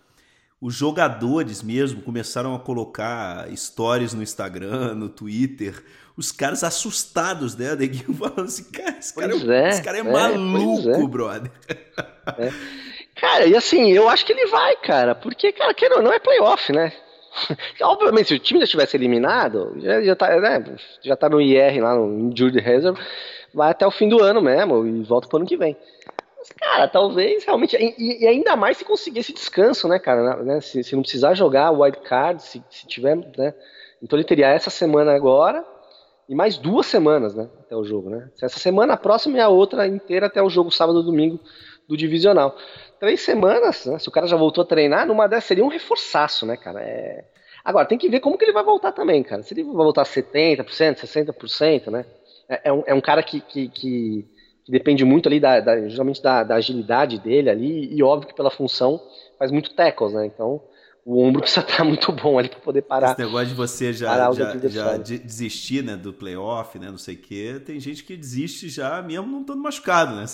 os 0.60 0.74
jogadores 0.74 1.62
mesmo 1.62 2.02
começaram 2.02 2.54
a 2.54 2.58
colocar 2.58 3.48
stories 3.56 4.12
no 4.12 4.22
Instagram, 4.22 4.94
no 4.94 5.08
Twitter, 5.08 5.82
os 6.14 6.30
caras 6.30 6.62
assustados, 6.62 7.56
né? 7.56 7.74
Neguinho 7.74 8.12
falando 8.14 8.44
assim, 8.44 8.70
cara, 8.70 8.96
esse 8.98 9.14
cara, 9.14 9.32
é, 9.32 9.64
é, 9.64 9.68
esse 9.70 9.82
cara 9.82 9.96
é, 9.96 10.00
é 10.00 10.04
maluco, 10.04 10.90
é. 10.90 11.06
brother. 11.08 11.50
É. 12.38 12.52
Cara, 13.20 13.46
e 13.46 13.56
assim, 13.56 13.90
eu 13.90 14.08
acho 14.08 14.24
que 14.24 14.32
ele 14.32 14.46
vai, 14.46 14.76
cara, 14.76 15.12
porque, 15.12 15.50
cara, 15.50 15.74
queira 15.74 15.96
ou 15.96 16.02
não, 16.02 16.12
é 16.12 16.20
playoff, 16.20 16.72
né? 16.72 16.92
Obviamente, 17.82 18.28
se 18.28 18.34
o 18.34 18.38
time 18.38 18.60
já 18.60 18.66
tivesse 18.66 18.96
eliminado, 18.96 19.74
já, 19.78 20.00
já, 20.02 20.14
tá, 20.14 20.40
né, 20.40 20.76
já 21.02 21.16
tá 21.16 21.28
no 21.28 21.40
IR 21.40 21.82
lá, 21.82 21.96
no 21.96 22.30
Injured 22.30 22.60
Reserve, 22.60 23.00
vai 23.54 23.70
até 23.70 23.86
o 23.86 23.90
fim 23.90 24.08
do 24.08 24.22
ano 24.22 24.40
mesmo 24.40 24.86
e 24.86 25.02
volta 25.02 25.28
pro 25.28 25.38
ano 25.38 25.46
que 25.46 25.56
vem. 25.56 25.76
Mas, 26.38 26.48
cara, 26.50 26.88
talvez 26.88 27.44
realmente. 27.44 27.76
E, 27.76 28.24
e, 28.24 28.26
ainda 28.26 28.56
mais 28.56 28.76
se 28.76 28.84
conseguir 28.84 29.20
esse 29.20 29.32
descanso, 29.32 29.86
né, 29.86 29.98
cara? 29.98 30.42
Né? 30.42 30.60
Se, 30.60 30.82
se, 30.82 30.94
não 30.94 31.02
precisar 31.02 31.34
jogar 31.34 31.70
wild 31.70 31.98
card, 32.00 32.42
se, 32.42 32.62
se 32.68 32.86
tiver. 32.86 33.16
Né? 33.16 33.54
Então 34.02 34.18
ele 34.18 34.26
teria 34.26 34.48
essa 34.48 34.70
semana 34.70 35.14
agora 35.14 35.64
e 36.28 36.34
mais 36.34 36.56
duas 36.56 36.86
semanas, 36.86 37.34
né? 37.34 37.48
Até 37.60 37.76
o 37.76 37.84
jogo, 37.84 38.10
né? 38.10 38.28
Essa 38.40 38.58
semana, 38.58 38.94
a 38.94 38.96
próxima 38.96 39.38
e 39.38 39.40
a 39.40 39.48
outra 39.48 39.86
inteira 39.86 40.26
até 40.26 40.42
o 40.42 40.50
jogo 40.50 40.70
sábado 40.70 41.00
e 41.00 41.04
domingo 41.04 41.38
do 41.88 41.96
divisional. 41.96 42.56
Três 42.98 43.20
semanas, 43.20 43.86
né? 43.86 43.98
Se 43.98 44.08
o 44.08 44.12
cara 44.12 44.26
já 44.26 44.36
voltou 44.36 44.62
a 44.62 44.66
treinar, 44.66 45.06
numa 45.06 45.28
dessas 45.28 45.44
seria 45.44 45.64
um 45.64 45.68
reforçaço, 45.68 46.46
né, 46.46 46.56
cara? 46.56 46.80
É... 46.80 47.24
Agora, 47.64 47.86
tem 47.86 47.98
que 47.98 48.08
ver 48.08 48.20
como 48.20 48.36
que 48.36 48.44
ele 48.44 48.52
vai 48.52 48.64
voltar 48.64 48.92
também, 48.92 49.22
cara. 49.22 49.42
Se 49.42 49.54
ele 49.54 49.62
vai 49.62 49.74
voltar 49.74 50.04
70%, 50.04 50.64
60%, 50.66 51.90
né? 51.90 52.04
É, 52.48 52.68
é, 52.68 52.72
um, 52.72 52.82
é 52.86 52.94
um 52.94 53.00
cara 53.00 53.22
que, 53.22 53.40
que, 53.40 53.68
que 53.68 54.26
que 54.64 54.70
depende 54.70 55.04
muito 55.04 55.28
ali 55.28 55.40
da, 55.40 55.60
da 55.60 55.88
geralmente 55.88 56.22
da, 56.22 56.44
da, 56.44 56.54
agilidade 56.54 57.18
dele 57.18 57.50
ali, 57.50 57.92
e 57.92 58.02
óbvio 58.02 58.28
que 58.28 58.34
pela 58.34 58.50
função 58.50 59.00
faz 59.38 59.50
muito 59.50 59.74
tackles, 59.74 60.12
né? 60.12 60.26
Então 60.26 60.62
o 61.04 61.20
ombro 61.20 61.42
precisa 61.42 61.66
estar 61.66 61.82
muito 61.82 62.12
bom 62.12 62.38
ali 62.38 62.48
para 62.48 62.60
poder 62.60 62.82
parar. 62.82 63.12
Esse 63.12 63.24
negócio 63.24 63.48
de 63.48 63.54
você 63.54 63.92
já, 63.92 64.32
já, 64.32 64.68
já 64.68 64.96
desistir 64.96 65.82
né, 65.82 65.96
do 65.96 66.12
playoff, 66.12 66.78
né? 66.78 66.90
Não 66.90 66.98
sei 66.98 67.16
o 67.16 67.18
quê. 67.18 67.60
Tem 67.64 67.80
gente 67.80 68.04
que 68.04 68.16
desiste 68.16 68.68
já 68.68 69.02
mesmo 69.02 69.26
não 69.26 69.40
estando 69.40 69.60
machucado, 69.60 70.14
né? 70.14 70.26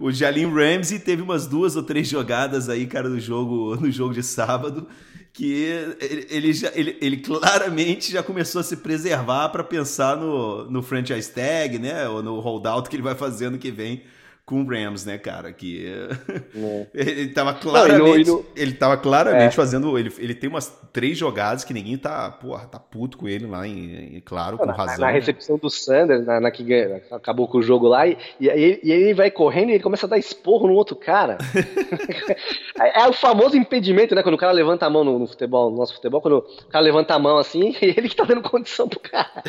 O, 0.00 0.06
o 0.06 0.12
Jalim 0.12 0.52
Ramsey 0.52 0.98
teve 0.98 1.22
umas 1.22 1.46
duas 1.46 1.76
ou 1.76 1.84
três 1.84 2.08
jogadas 2.08 2.68
aí, 2.68 2.86
cara, 2.86 3.08
no 3.08 3.20
jogo, 3.20 3.76
no 3.76 3.90
jogo 3.90 4.12
de 4.12 4.22
sábado 4.22 4.88
que 5.32 5.52
ele, 6.00 6.26
ele, 6.28 6.52
já, 6.52 6.70
ele, 6.74 6.98
ele 7.00 7.16
claramente 7.16 8.12
já 8.12 8.22
começou 8.22 8.60
a 8.60 8.64
se 8.64 8.76
preservar 8.76 9.48
para 9.48 9.64
pensar 9.64 10.16
no, 10.16 10.70
no 10.70 10.82
franchise 10.82 11.30
tag, 11.32 11.78
né? 11.78 12.06
Ou 12.08 12.22
no 12.22 12.38
holdout 12.40 12.88
que 12.90 12.96
ele 12.96 13.02
vai 13.02 13.14
fazer 13.14 13.46
ano 13.46 13.58
que 13.58 13.70
vem 13.70 14.02
com 14.44 14.62
o 14.62 14.66
Rams, 14.66 15.06
né, 15.06 15.18
cara? 15.18 15.52
Que 15.52 15.86
é. 15.86 16.88
ele 16.94 17.28
tava 17.28 17.54
claramente, 17.54 18.28
não, 18.28 18.44
ele 18.56 18.72
tava 18.72 18.96
claramente 18.96 19.52
é. 19.52 19.56
fazendo, 19.56 19.96
ele, 19.96 20.12
ele 20.18 20.34
tem 20.34 20.50
umas 20.50 20.68
três 20.92 21.16
jogadas 21.16 21.64
que 21.64 21.72
ninguém 21.72 21.96
tá, 21.96 22.30
porra, 22.30 22.66
tá 22.66 22.78
puto 22.78 23.16
com 23.16 23.28
ele 23.28 23.46
lá, 23.46 23.66
em, 23.66 24.16
em 24.16 24.20
claro, 24.20 24.58
com 24.58 24.66
na, 24.66 24.72
razão. 24.72 24.98
Na, 24.98 25.10
recepção 25.10 25.56
do 25.56 25.70
Sanders, 25.70 26.26
na, 26.26 26.40
na 26.40 26.50
que 26.50 26.64
acabou 27.10 27.46
com 27.46 27.58
o 27.58 27.62
jogo 27.62 27.86
lá, 27.86 28.06
e, 28.06 28.18
e, 28.40 28.50
aí, 28.50 28.80
e 28.82 28.90
ele 28.90 29.14
vai 29.14 29.30
correndo 29.30 29.70
e 29.70 29.74
ele 29.74 29.82
começa 29.82 30.06
a 30.06 30.08
dar 30.08 30.18
esporro 30.18 30.66
no 30.66 30.74
outro 30.74 30.96
cara. 30.96 31.38
é, 32.80 33.02
é, 33.02 33.08
o 33.08 33.12
famoso 33.12 33.56
impedimento, 33.56 34.14
né, 34.14 34.22
quando 34.22 34.34
o 34.34 34.38
cara 34.38 34.52
levanta 34.52 34.86
a 34.86 34.90
mão 34.90 35.04
no, 35.04 35.20
no, 35.20 35.26
futebol, 35.26 35.70
no 35.70 35.76
nosso 35.76 35.94
futebol, 35.94 36.20
quando 36.20 36.38
o 36.38 36.68
cara 36.68 36.84
levanta 36.84 37.14
a 37.14 37.18
mão 37.18 37.38
assim, 37.38 37.76
ele 37.80 38.08
que 38.08 38.16
tá 38.16 38.24
dando 38.24 38.42
condição 38.42 38.88
pro 38.88 38.98
cara. 38.98 39.42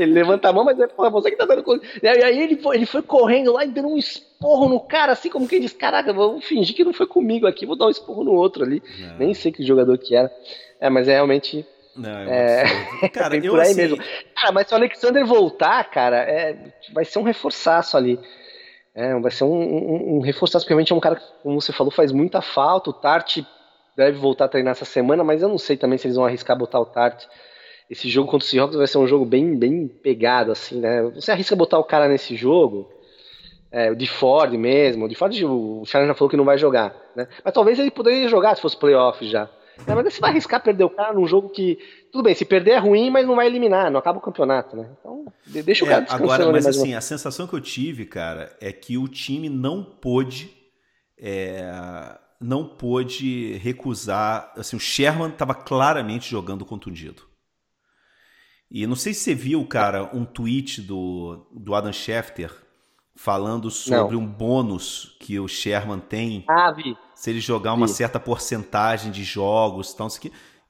ele 0.00 0.12
levanta 0.12 0.48
a 0.48 0.52
mão, 0.52 0.64
mas 0.64 0.80
é 0.80 0.88
você 1.10 1.30
que 1.30 1.36
tá 1.36 1.44
dando 1.44 1.62
condição. 1.62 2.00
E 2.02 2.08
aí 2.08 2.42
ele 2.42 2.56
foi, 2.56 2.76
ele 2.76 2.86
foi 2.86 3.02
correndo 3.02 3.52
lá 3.52 3.64
e 3.64 3.68
dando 3.68 3.88
um 3.88 3.98
esporro 3.98 4.37
esporro 4.38 4.68
no 4.68 4.78
cara, 4.78 5.12
assim 5.12 5.28
como 5.28 5.48
quem 5.48 5.60
diz, 5.60 5.72
caraca, 5.72 6.12
vou 6.12 6.40
fingir 6.40 6.74
que 6.74 6.84
não 6.84 6.92
foi 6.92 7.06
comigo 7.06 7.46
aqui, 7.46 7.66
vou 7.66 7.76
dar 7.76 7.86
um 7.86 7.90
esporro 7.90 8.22
no 8.22 8.32
outro 8.32 8.64
ali. 8.64 8.80
Não. 9.00 9.18
Nem 9.18 9.34
sei 9.34 9.50
que 9.50 9.66
jogador 9.66 9.98
que 9.98 10.14
era. 10.14 10.32
É, 10.80 10.88
mas 10.88 11.08
é 11.08 11.14
realmente. 11.14 11.66
Não, 11.96 12.10
é, 12.10 12.62
é... 13.02 13.08
Cara, 13.10 13.36
eu 13.36 13.50
por 13.50 13.60
aí 13.60 13.72
assim... 13.72 13.80
mesmo. 13.80 13.98
Cara, 14.36 14.52
mas 14.52 14.68
se 14.68 14.72
o 14.72 14.76
Alexander 14.76 15.26
voltar, 15.26 15.82
cara, 15.90 16.18
é... 16.18 16.56
vai 16.92 17.04
ser 17.04 17.18
um 17.18 17.24
reforçaço 17.24 17.96
ali. 17.96 18.18
É, 18.94 19.18
vai 19.18 19.30
ser 19.30 19.44
um, 19.44 19.52
um, 19.52 20.16
um 20.16 20.20
reforçaço, 20.20 20.64
porque 20.64 20.72
realmente 20.72 20.92
é 20.92 20.96
um 20.96 21.00
cara 21.00 21.16
que, 21.16 21.24
como 21.42 21.60
você 21.60 21.72
falou, 21.72 21.90
faz 21.90 22.12
muita 22.12 22.40
falta. 22.40 22.90
O 22.90 22.92
Tart 22.92 23.38
deve 23.96 24.18
voltar 24.18 24.44
a 24.44 24.48
treinar 24.48 24.72
essa 24.72 24.84
semana, 24.84 25.24
mas 25.24 25.42
eu 25.42 25.48
não 25.48 25.58
sei 25.58 25.76
também 25.76 25.98
se 25.98 26.06
eles 26.06 26.16
vão 26.16 26.24
arriscar 26.24 26.56
botar 26.56 26.80
o 26.80 26.86
Tart. 26.86 27.24
Esse 27.90 28.08
jogo 28.08 28.30
contra 28.30 28.44
o 28.46 28.48
Seahawks 28.48 28.76
vai 28.76 28.86
ser 28.86 28.98
um 28.98 29.06
jogo 29.06 29.24
bem, 29.24 29.56
bem 29.56 29.88
pegado, 29.88 30.52
assim, 30.52 30.78
né? 30.78 31.02
Você 31.14 31.32
arrisca 31.32 31.56
botar 31.56 31.78
o 31.78 31.84
cara 31.84 32.08
nesse 32.08 32.36
jogo, 32.36 32.88
é, 33.70 33.90
o 33.90 33.96
de 33.96 34.06
Ford 34.06 34.52
mesmo. 34.54 35.04
O 35.04 35.08
de 35.08 35.14
Ford, 35.14 35.32
o 35.44 35.84
Charles 35.84 36.08
já 36.08 36.14
falou 36.14 36.30
que 36.30 36.36
não 36.36 36.44
vai 36.44 36.58
jogar. 36.58 36.94
Né? 37.14 37.28
Mas 37.44 37.54
talvez 37.54 37.78
ele 37.78 37.90
poderia 37.90 38.28
jogar 38.28 38.54
se 38.54 38.62
fosse 38.62 38.76
playoff 38.76 39.26
já. 39.28 39.48
É, 39.86 39.94
mas 39.94 40.12
você 40.12 40.20
vai 40.20 40.30
arriscar 40.30 40.62
perder 40.62 40.84
o 40.84 40.90
cara 40.90 41.12
num 41.12 41.26
jogo 41.26 41.50
que. 41.50 41.78
Tudo 42.10 42.24
bem, 42.24 42.34
se 42.34 42.44
perder 42.44 42.72
é 42.72 42.78
ruim, 42.78 43.10
mas 43.10 43.26
não 43.26 43.36
vai 43.36 43.46
eliminar, 43.46 43.90
não 43.90 44.00
acaba 44.00 44.18
o 44.18 44.22
campeonato, 44.22 44.76
né? 44.76 44.90
Então, 44.98 45.26
deixa 45.46 45.84
o 45.84 45.88
cara 45.88 46.04
é, 46.04 46.12
Agora, 46.12 46.50
mas 46.50 46.66
assim, 46.66 46.92
uma... 46.92 46.98
a 46.98 47.02
sensação 47.02 47.46
que 47.46 47.54
eu 47.54 47.60
tive, 47.60 48.04
cara, 48.04 48.56
é 48.60 48.72
que 48.72 48.98
o 48.98 49.06
time 49.06 49.48
não 49.48 49.84
pôde. 49.84 50.50
É, 51.20 51.70
não 52.40 52.64
pôde 52.64 53.54
recusar. 53.58 54.52
Assim, 54.56 54.76
o 54.76 54.80
Sherman 54.80 55.28
estava 55.28 55.54
claramente 55.54 56.28
jogando 56.30 56.64
contundido. 56.64 57.22
E 58.70 58.86
não 58.86 58.96
sei 58.96 59.14
se 59.14 59.20
você 59.20 59.34
viu, 59.34 59.64
cara, 59.64 60.10
um 60.14 60.24
tweet 60.24 60.82
do, 60.82 61.48
do 61.54 61.74
Adam 61.74 61.92
Schefter 61.92 62.50
falando 63.18 63.68
sobre 63.68 64.14
não. 64.14 64.22
um 64.22 64.26
bônus 64.26 65.16
que 65.18 65.40
o 65.40 65.48
Sherman 65.48 65.98
tem. 65.98 66.44
Ah, 66.48 66.70
vi. 66.70 66.96
Se 67.16 67.30
ele 67.30 67.40
jogar 67.40 67.74
uma 67.74 67.88
vi. 67.88 67.92
certa 67.92 68.20
porcentagem 68.20 69.10
de 69.10 69.24
jogos, 69.24 69.92
então, 69.92 70.06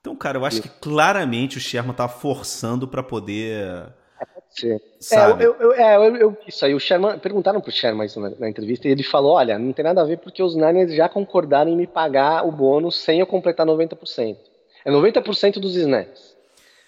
então 0.01 0.17
cara, 0.17 0.39
eu 0.39 0.47
acho 0.47 0.63
vi. 0.63 0.63
que 0.63 0.69
claramente 0.81 1.59
o 1.59 1.61
Sherman 1.61 1.95
tá 1.95 2.09
forçando 2.09 2.89
para 2.89 3.03
poder. 3.03 3.93
É, 4.19 4.25
pode 4.25 4.47
ser. 4.49 4.83
Sabe? 4.99 5.45
É, 5.45 5.47
eu, 5.47 5.55
eu, 5.61 5.73
é, 5.75 5.97
eu, 5.97 6.17
eu, 6.17 6.37
isso 6.47 6.65
aí, 6.65 6.75
o 6.75 6.81
Sherman, 6.81 7.19
perguntaram 7.19 7.61
pro 7.61 7.71
Sherman 7.71 8.07
isso 8.07 8.19
na, 8.19 8.31
na, 8.31 8.49
entrevista 8.49 8.89
e 8.89 8.93
ele 8.93 9.03
falou: 9.03 9.35
olha, 9.35 9.59
não 9.59 9.75
tem 9.75 9.85
nada 9.85 10.01
a 10.01 10.07
ver 10.07 10.17
porque 10.17 10.43
os 10.43 10.57
Niners 10.57 10.95
já 10.95 11.07
concordaram 11.07 11.71
em 11.71 11.77
me 11.77 11.87
pagar 11.87 12.47
o 12.47 12.51
bônus 12.51 12.99
sem 12.99 13.21
eu 13.21 13.27
completar 13.27 13.67
90%. 13.67 14.39
É 14.87 14.91
90% 14.91 15.61
dos 15.61 15.77
snaps. 15.77 16.28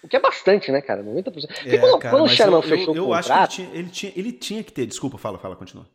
O 0.03 0.07
que 0.07 0.15
é 0.15 0.19
bastante, 0.19 0.71
né, 0.71 0.81
cara? 0.81 1.03
90%. 1.03 1.67
É, 1.67 1.77
quando, 1.77 1.99
cara, 1.99 2.15
quando 2.15 2.25
o 2.25 2.29
Sherman 2.29 2.57
eu, 2.57 2.61
fechou 2.61 2.95
eu, 2.95 3.03
eu 3.03 3.09
o 3.09 3.15
contrato. 3.15 3.49
Acho 3.49 3.55
que 3.57 3.61
ele 3.61 3.69
tinha, 3.71 3.79
ele, 3.79 3.89
tinha, 3.89 4.13
ele 4.15 4.31
tinha 4.31 4.63
que 4.63 4.71
ter. 4.71 4.85
Desculpa, 4.85 5.17
fala, 5.17 5.37
fala, 5.37 5.55
continua. 5.55 5.85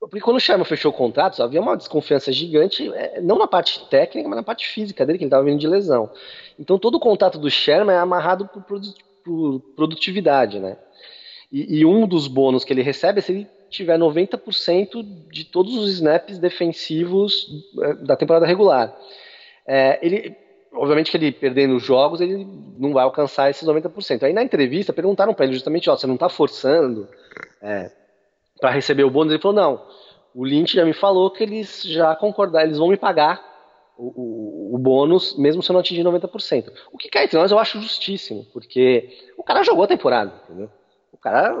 Porque 0.00 0.20
quando 0.20 0.36
o 0.36 0.40
Sherman 0.40 0.64
fechou 0.64 0.90
o 0.90 0.94
contrato, 0.94 1.40
havia 1.42 1.60
uma 1.60 1.76
desconfiança 1.76 2.32
gigante, 2.32 2.92
é, 2.92 3.20
não 3.20 3.38
na 3.38 3.46
parte 3.46 3.88
técnica, 3.88 4.28
mas 4.28 4.36
na 4.36 4.42
parte 4.42 4.66
física 4.66 5.06
dele, 5.06 5.16
que 5.16 5.24
ele 5.24 5.28
estava 5.28 5.44
vindo 5.44 5.60
de 5.60 5.68
lesão. 5.68 6.10
Então 6.58 6.76
todo 6.76 6.96
o 6.96 7.00
contato 7.00 7.38
do 7.38 7.48
Sherman 7.48 7.94
é 7.94 7.98
amarrado 7.98 8.48
por, 8.48 8.64
por 9.24 9.60
produtividade, 9.76 10.58
né? 10.58 10.76
E, 11.52 11.80
e, 11.80 11.86
um 11.86 12.06
dos 12.06 12.26
bônus 12.26 12.64
que 12.64 12.72
ele 12.72 12.82
recebe 12.82 13.20
é 13.20 13.22
se 13.22 13.30
ele 13.30 13.46
tiver 13.70 13.98
90% 13.98 15.04
de 15.30 15.44
todos 15.44 15.76
os 15.76 15.90
snaps 15.92 16.38
defensivos 16.38 17.46
é, 17.80 17.94
da 17.94 18.16
temporada 18.16 18.46
regular. 18.46 18.96
É, 19.66 19.98
ele, 20.02 20.34
obviamente 20.74 21.10
que 21.10 21.16
ele 21.16 21.32
perdendo 21.32 21.76
os 21.76 21.84
jogos, 21.84 22.20
ele 22.20 22.46
não 22.78 22.92
vai 22.92 23.04
alcançar 23.04 23.50
esses 23.50 23.66
90%. 23.66 24.22
Aí 24.22 24.32
na 24.32 24.42
entrevista 24.42 24.92
perguntaram 24.92 25.34
para 25.34 25.44
ele 25.44 25.54
justamente, 25.54 25.88
ó, 25.90 25.96
você 25.96 26.06
não 26.06 26.14
está 26.14 26.28
forçando 26.28 27.08
é, 27.60 27.90
para 28.60 28.70
receber 28.70 29.04
o 29.04 29.10
bônus? 29.10 29.32
Ele 29.32 29.42
falou, 29.42 29.56
não, 29.56 29.82
o 30.34 30.44
Lynch 30.44 30.74
já 30.74 30.84
me 30.84 30.92
falou 30.92 31.30
que 31.30 31.42
eles 31.42 31.82
já 31.82 32.14
concordaram, 32.16 32.66
eles 32.66 32.78
vão 32.78 32.88
me 32.88 32.96
pagar 32.96 33.52
o, 33.96 34.06
o, 34.06 34.74
o, 34.74 34.78
bônus, 34.78 35.36
mesmo 35.36 35.62
se 35.62 35.70
eu 35.70 35.74
não 35.74 35.80
atingir 35.80 36.02
90%. 36.02 36.72
O 36.90 36.98
que 36.98 37.08
cai 37.08 37.24
entre 37.24 37.38
nós 37.38 37.52
eu 37.52 37.58
acho 37.58 37.80
justíssimo, 37.80 38.46
porque 38.52 39.10
o 39.36 39.42
cara 39.42 39.62
jogou 39.62 39.84
a 39.84 39.88
temporada, 39.88 40.32
entendeu? 40.44 40.70
O 41.12 41.18
cara, 41.18 41.54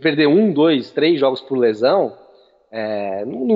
perder 0.00 0.28
um, 0.28 0.52
dois, 0.52 0.90
três 0.90 1.18
jogos 1.18 1.40
por 1.40 1.58
lesão, 1.58 2.16
é, 2.76 3.24
não, 3.24 3.46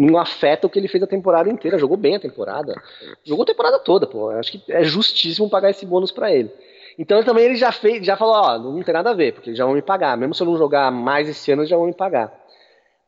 não, 0.00 0.18
afeta 0.18 0.66
o 0.66 0.70
que 0.70 0.80
ele 0.80 0.88
fez 0.88 1.00
a 1.00 1.06
temporada 1.06 1.48
inteira. 1.48 1.78
Jogou 1.78 1.96
bem 1.96 2.16
a 2.16 2.20
temporada. 2.20 2.74
Jogou 3.22 3.44
a 3.44 3.46
temporada 3.46 3.78
toda, 3.78 4.04
pô. 4.04 4.30
Acho 4.30 4.50
que 4.50 4.72
é 4.72 4.82
justíssimo 4.82 5.48
pagar 5.48 5.70
esse 5.70 5.86
bônus 5.86 6.10
para 6.10 6.32
ele. 6.32 6.50
Então 6.98 7.22
também 7.22 7.44
ele 7.44 7.54
já 7.54 7.70
fez, 7.70 8.04
já 8.04 8.16
falou, 8.16 8.34
ó, 8.34 8.58
não 8.58 8.82
tem 8.82 8.92
nada 8.92 9.10
a 9.10 9.14
ver, 9.14 9.32
porque 9.32 9.54
já 9.54 9.64
vão 9.64 9.74
me 9.74 9.82
pagar. 9.82 10.16
Mesmo 10.16 10.34
se 10.34 10.42
eu 10.42 10.46
não 10.48 10.58
jogar 10.58 10.90
mais 10.90 11.28
esse 11.28 11.52
ano, 11.52 11.64
já 11.64 11.76
vão 11.76 11.86
me 11.86 11.94
pagar. 11.94 12.36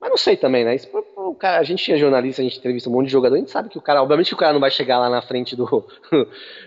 Mas 0.01 0.11
não 0.11 0.17
sei 0.17 0.37
também, 0.37 0.65
né? 0.65 0.77
Isso, 0.77 0.89
o 1.17 1.35
cara, 1.35 1.59
a 1.59 1.63
gente 1.65 1.93
é 1.93 1.97
jornalista, 1.97 2.41
a 2.41 2.45
gente 2.45 2.59
entrevista 2.59 2.89
um 2.89 2.93
monte 2.93 3.07
de 3.07 3.13
jogador, 3.13 3.35
a 3.35 3.39
gente 3.39 3.51
sabe 3.51 3.69
que 3.69 3.77
o 3.77 3.83
cara, 3.83 4.01
obviamente 4.01 4.29
que 4.29 4.35
o 4.35 4.39
cara 4.39 4.53
não 4.53 4.61
vai 4.61 4.71
chegar 4.71 5.01
lá 5.01 5.11
na 5.11 5.21
frente 5.21 5.57
do 5.57 5.85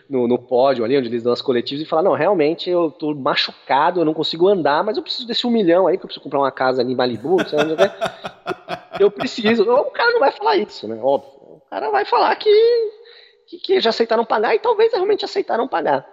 no, 0.10 0.28
no 0.28 0.38
pódio 0.38 0.84
ali, 0.84 0.98
onde 0.98 1.08
eles 1.08 1.24
dão 1.24 1.32
as 1.32 1.42
coletivas, 1.42 1.82
e 1.82 1.88
falar, 1.88 2.04
não, 2.04 2.14
realmente 2.14 2.70
eu 2.70 2.92
tô 2.92 3.16
machucado, 3.16 4.02
eu 4.02 4.06
não 4.06 4.14
consigo 4.14 4.50
andar, 4.50 4.84
mas 4.84 4.98
eu 4.98 5.04
preciso 5.04 5.26
desse 5.26 5.48
um 5.48 5.52
milhão 5.52 5.88
aí, 5.88 5.98
que 5.98 6.04
eu 6.04 6.08
preciso 6.08 6.24
comprar 6.24 6.40
uma 6.40 6.52
casa 6.52 6.82
ali 6.82 6.92
em 6.92 6.96
Malibu, 6.96 7.38
sei 7.48 7.58
é. 7.60 9.02
Eu 9.02 9.10
preciso. 9.10 9.64
O 9.64 9.92
cara 9.92 10.12
não 10.12 10.20
vai 10.20 10.32
falar 10.32 10.58
isso, 10.58 10.88
né? 10.88 11.00
Óbvio. 11.02 11.32
O 11.32 11.62
cara 11.70 11.90
vai 11.90 12.04
falar 12.04 12.36
que, 12.36 12.52
que, 13.48 13.58
que 13.58 13.80
já 13.80 13.92
aceitaram 13.92 14.26
pagar 14.26 14.54
e 14.54 14.60
talvez 14.60 14.92
realmente 14.92 15.24
aceitaram 15.24 15.70
pagar. 15.70 16.06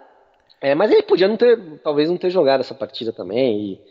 É, 0.61 0.73
mas 0.73 0.91
ele 0.91 1.03
podia 1.03 1.27
não 1.27 1.37
ter, 1.37 1.57
talvez 1.83 2.09
não 2.09 2.17
ter 2.17 2.29
jogado 2.29 2.61
essa 2.61 2.73
partida 2.73 3.11
também. 3.11 3.59
E, 3.59 3.81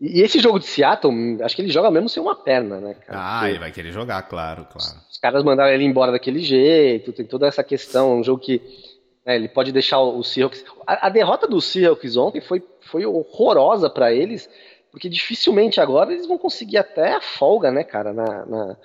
e 0.00 0.22
esse 0.22 0.38
jogo 0.38 0.60
de 0.60 0.66
Seattle, 0.66 1.42
acho 1.42 1.56
que 1.56 1.62
ele 1.62 1.72
joga 1.72 1.90
mesmo 1.90 2.08
sem 2.08 2.22
uma 2.22 2.36
perna, 2.36 2.80
né, 2.80 2.94
cara? 2.94 3.18
Ah, 3.20 3.38
Porque 3.40 3.50
ele 3.50 3.58
vai 3.58 3.72
querer 3.72 3.92
jogar, 3.92 4.22
claro, 4.22 4.64
claro. 4.64 4.98
Os 5.10 5.18
caras 5.18 5.42
mandaram 5.42 5.72
ele 5.72 5.84
embora 5.84 6.12
daquele 6.12 6.38
jeito, 6.38 7.12
tem 7.12 7.26
toda 7.26 7.48
essa 7.48 7.64
questão, 7.64 8.20
um 8.20 8.22
jogo 8.22 8.40
que 8.40 8.62
né, 9.26 9.34
ele 9.34 9.48
pode 9.48 9.72
deixar 9.72 9.98
o 10.00 10.22
Seahawks... 10.22 10.64
A, 10.86 11.08
a, 11.08 11.10
derrota 11.10 11.48
do 11.48 11.60
Seahawks 11.60 12.16
ontem 12.16 12.40
foi, 12.40 12.62
foi 12.80 13.04
horrorosa 13.04 13.90
para 13.90 14.12
eles, 14.12 14.48
porque 14.92 15.08
dificilmente 15.08 15.80
agora 15.80 16.12
eles 16.12 16.28
vão 16.28 16.38
conseguir 16.38 16.78
até 16.78 17.14
a 17.14 17.20
folga, 17.20 17.72
né, 17.72 17.82
cara? 17.82 18.12
Na, 18.12 18.46
na... 18.46 18.76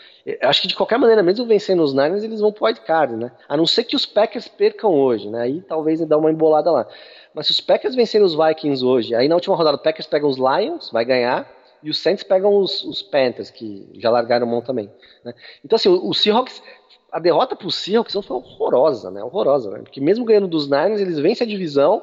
acho 0.41 0.63
que 0.63 0.67
de 0.67 0.76
qualquer 0.76 0.97
maneira, 0.97 1.21
mesmo 1.21 1.45
vencendo 1.45 1.84
os 1.84 1.93
Niners, 1.93 2.23
eles 2.23 2.41
vão 2.41 2.52
pro 2.52 2.65
wildcard, 2.65 3.15
né? 3.15 3.32
A 3.47 3.56
não 3.56 3.67
ser 3.67 3.84
que 3.84 3.95
os 3.95 4.06
Packers 4.06 4.47
percam 4.47 4.89
hoje, 4.91 5.30
né? 5.30 5.43
Aí 5.43 5.62
talvez 5.62 6.04
dá 6.06 6.17
uma 6.17 6.32
embolada 6.32 6.71
lá. 6.71 6.88
Mas 7.34 7.48
se 7.48 7.52
os 7.52 7.60
Packers 7.60 7.96
vencerem 7.96 8.26
os 8.26 8.36
Vikings 8.36 8.86
hoje, 8.86 9.15
aí 9.15 9.28
na 9.28 9.36
última 9.36 9.56
rodada 9.56 9.78
o 9.78 9.80
Packers 9.80 10.08
pegam 10.08 10.30
os 10.30 10.38
Lions, 10.38 10.91
vai 10.91 11.04
ganhar, 11.04 11.50
e 11.82 11.89
os 11.89 12.00
Saints 12.02 12.24
pegam 12.24 12.56
os, 12.56 12.84
os 12.84 13.02
Panthers, 13.02 13.50
que 13.50 13.89
já 13.96 14.10
largaram 14.10 14.48
mão 14.48 14.62
também. 14.62 14.89
Né? 15.24 15.34
Então, 15.65 15.76
assim, 15.76 15.89
o, 15.89 16.10
o 16.10 16.13
Seahawks, 16.13 16.63
a 17.12 17.19
derrota 17.19 17.56
para 17.56 17.67
o 17.67 17.72
Seahawks 17.72 18.13
foi 18.26 18.38
horrorosa, 18.38 19.12
né? 19.12 19.22
Horrorosa, 19.24 19.69
né? 19.69 19.80
Porque 19.80 20.00
mesmo 20.00 20.24
ganhando 20.24 20.48
dos 20.48 20.67
Niners, 20.67 21.02
eles 21.02 21.19
vencem 21.19 21.46
a 21.46 21.50
divisão, 21.50 22.02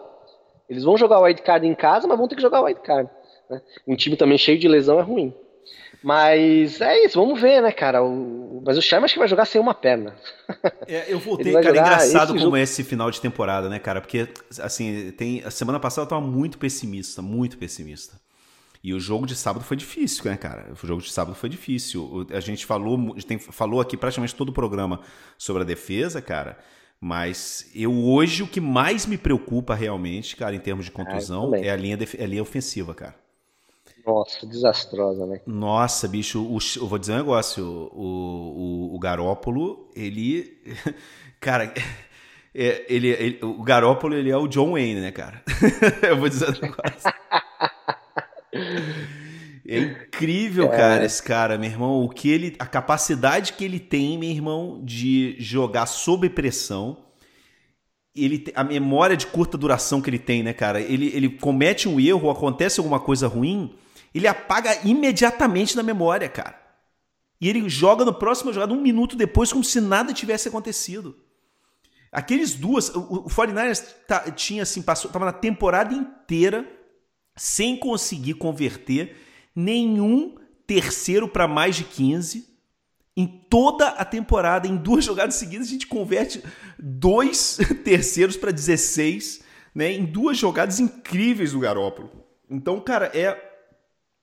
eles 0.68 0.84
vão 0.84 0.96
jogar 0.96 1.18
o 1.18 1.22
Wild 1.22 1.40
Card 1.42 1.66
em 1.66 1.74
casa, 1.74 2.06
mas 2.06 2.18
vão 2.18 2.28
ter 2.28 2.36
que 2.36 2.42
jogar 2.42 2.60
o 2.60 2.64
Wild 2.64 2.80
Card. 2.82 3.10
Né? 3.48 3.62
Um 3.86 3.96
time 3.96 4.16
também 4.16 4.36
cheio 4.36 4.58
de 4.58 4.68
lesão 4.68 4.98
é 5.00 5.02
ruim. 5.02 5.34
Mas 6.02 6.80
é 6.80 7.04
isso, 7.04 7.20
vamos 7.20 7.40
ver, 7.40 7.60
né, 7.60 7.70
cara? 7.72 8.02
O, 8.02 8.62
mas 8.64 8.78
o 8.78 8.82
Sherman 8.82 9.04
acho 9.04 9.14
que 9.14 9.18
vai 9.18 9.28
jogar 9.28 9.44
sem 9.44 9.60
uma 9.60 9.74
perna. 9.74 10.16
É, 10.86 11.12
eu 11.12 11.18
voltei, 11.20 11.52
cara, 11.52 11.70
engraçado 11.70 12.34
como 12.38 12.56
é 12.56 12.62
esse 12.62 12.82
final 12.82 13.10
de 13.10 13.20
temporada, 13.20 13.68
né, 13.68 13.78
cara? 13.78 14.00
Porque, 14.00 14.28
assim, 14.60 15.12
tem, 15.12 15.42
a 15.44 15.50
semana 15.50 15.78
passada 15.78 16.06
eu 16.06 16.08
tava 16.08 16.22
muito 16.22 16.58
pessimista, 16.58 17.20
muito 17.20 17.58
pessimista. 17.58 18.18
E 18.82 18.94
o 18.94 19.00
jogo 19.00 19.26
de 19.26 19.36
sábado 19.36 19.62
foi 19.62 19.76
difícil, 19.76 20.24
né, 20.24 20.38
cara? 20.38 20.72
O 20.72 20.86
jogo 20.86 21.02
de 21.02 21.12
sábado 21.12 21.34
foi 21.34 21.50
difícil. 21.50 22.26
A 22.30 22.40
gente 22.40 22.64
falou, 22.64 23.14
tem, 23.26 23.38
falou 23.38 23.78
aqui 23.78 23.94
praticamente 23.94 24.34
todo 24.34 24.48
o 24.48 24.52
programa 24.52 25.00
sobre 25.36 25.62
a 25.62 25.66
defesa, 25.66 26.22
cara. 26.22 26.58
Mas 26.98 27.70
eu 27.74 27.92
hoje 28.04 28.42
o 28.42 28.46
que 28.46 28.60
mais 28.60 29.04
me 29.04 29.18
preocupa 29.18 29.74
realmente, 29.74 30.34
cara, 30.34 30.54
em 30.54 30.58
termos 30.58 30.86
de 30.86 30.90
contusão, 30.90 31.52
ah, 31.54 31.58
é 31.58 31.70
a 31.70 31.76
linha, 31.76 31.98
é 32.16 32.24
a 32.24 32.26
linha 32.26 32.42
ofensiva, 32.42 32.94
cara. 32.94 33.14
Nossa, 34.10 34.44
desastrosa, 34.46 35.26
né? 35.26 35.40
Nossa, 35.46 36.08
bicho, 36.08 36.42
o, 36.42 36.58
eu 36.76 36.86
vou 36.86 36.98
dizer 36.98 37.12
um 37.12 37.18
negócio. 37.18 37.64
O, 37.64 38.90
o, 38.90 38.94
o 38.96 38.98
Garópolo, 38.98 39.88
ele. 39.94 40.58
Cara, 41.38 41.72
é, 42.54 42.84
ele, 42.88 43.08
ele, 43.08 43.38
o 43.42 43.62
Garópolo 43.62 44.14
ele 44.14 44.30
é 44.30 44.36
o 44.36 44.48
John 44.48 44.72
Wayne, 44.72 45.00
né, 45.00 45.12
cara? 45.12 45.42
eu 46.02 46.18
vou 46.18 46.28
dizer 46.28 46.48
um 46.48 46.60
negócio. 46.60 47.12
É 49.66 49.78
incrível, 49.78 50.64
é. 50.64 50.76
cara, 50.76 51.04
esse 51.04 51.22
cara, 51.22 51.56
meu 51.56 51.70
irmão. 51.70 52.02
O 52.02 52.08
que 52.08 52.28
ele, 52.28 52.56
a 52.58 52.66
capacidade 52.66 53.52
que 53.52 53.64
ele 53.64 53.78
tem, 53.78 54.18
meu 54.18 54.28
irmão, 54.28 54.80
de 54.82 55.36
jogar 55.38 55.86
sob 55.86 56.28
pressão. 56.28 56.96
Ele, 58.16 58.44
a 58.56 58.64
memória 58.64 59.16
de 59.16 59.28
curta 59.28 59.56
duração 59.56 60.02
que 60.02 60.10
ele 60.10 60.18
tem, 60.18 60.42
né, 60.42 60.52
cara? 60.52 60.80
Ele, 60.80 61.12
ele 61.14 61.28
comete 61.28 61.88
um 61.88 62.00
erro, 62.00 62.28
acontece 62.28 62.80
alguma 62.80 62.98
coisa 62.98 63.28
ruim, 63.28 63.72
ele 64.14 64.26
apaga 64.26 64.78
imediatamente 64.84 65.76
na 65.76 65.82
memória, 65.82 66.28
cara. 66.28 66.60
E 67.40 67.48
ele 67.48 67.68
joga 67.68 68.04
no 68.04 68.12
próximo 68.12 68.52
jogada 68.52 68.72
um 68.72 68.80
minuto 68.80 69.16
depois, 69.16 69.52
como 69.52 69.64
se 69.64 69.80
nada 69.80 70.12
tivesse 70.12 70.48
acontecido. 70.48 71.16
Aqueles 72.12 72.54
duas, 72.54 72.88
o, 72.90 73.00
o 73.00 73.28
49ers 73.28 73.82
tá, 74.06 74.30
tinha 74.30 74.64
assim, 74.64 74.82
passou, 74.82 75.10
tava 75.10 75.24
na 75.24 75.32
temporada 75.32 75.94
inteira 75.94 76.66
sem 77.36 77.76
conseguir 77.76 78.34
converter 78.34 79.16
nenhum 79.54 80.34
terceiro 80.66 81.28
para 81.28 81.48
mais 81.48 81.76
de 81.76 81.84
15. 81.84 82.50
Em 83.16 83.26
toda 83.26 83.88
a 83.88 84.04
temporada, 84.04 84.66
em 84.66 84.76
duas 84.76 85.04
jogadas 85.06 85.36
seguidas, 85.36 85.68
a 85.68 85.70
gente 85.70 85.86
converte 85.86 86.42
dois 86.78 87.58
terceiros 87.84 88.36
para 88.36 88.50
16, 88.50 89.42
né? 89.74 89.92
Em 89.92 90.04
duas 90.04 90.36
jogadas 90.36 90.80
incríveis 90.80 91.52
do 91.52 91.60
Garópolo. 91.60 92.10
Então, 92.50 92.80
cara, 92.80 93.06
é 93.14 93.49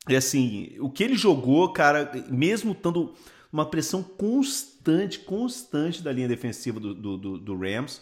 e 0.07 0.15
assim, 0.15 0.75
o 0.79 0.89
que 0.89 1.03
ele 1.03 1.15
jogou, 1.15 1.71
cara, 1.71 2.11
mesmo 2.29 2.71
estando 2.71 3.13
uma 3.51 3.65
pressão 3.65 4.03
constante, 4.03 5.19
constante 5.19 6.01
da 6.01 6.11
linha 6.11 6.27
defensiva 6.27 6.79
do, 6.79 6.93
do, 6.93 7.37
do 7.37 7.57
Rams, 7.57 8.01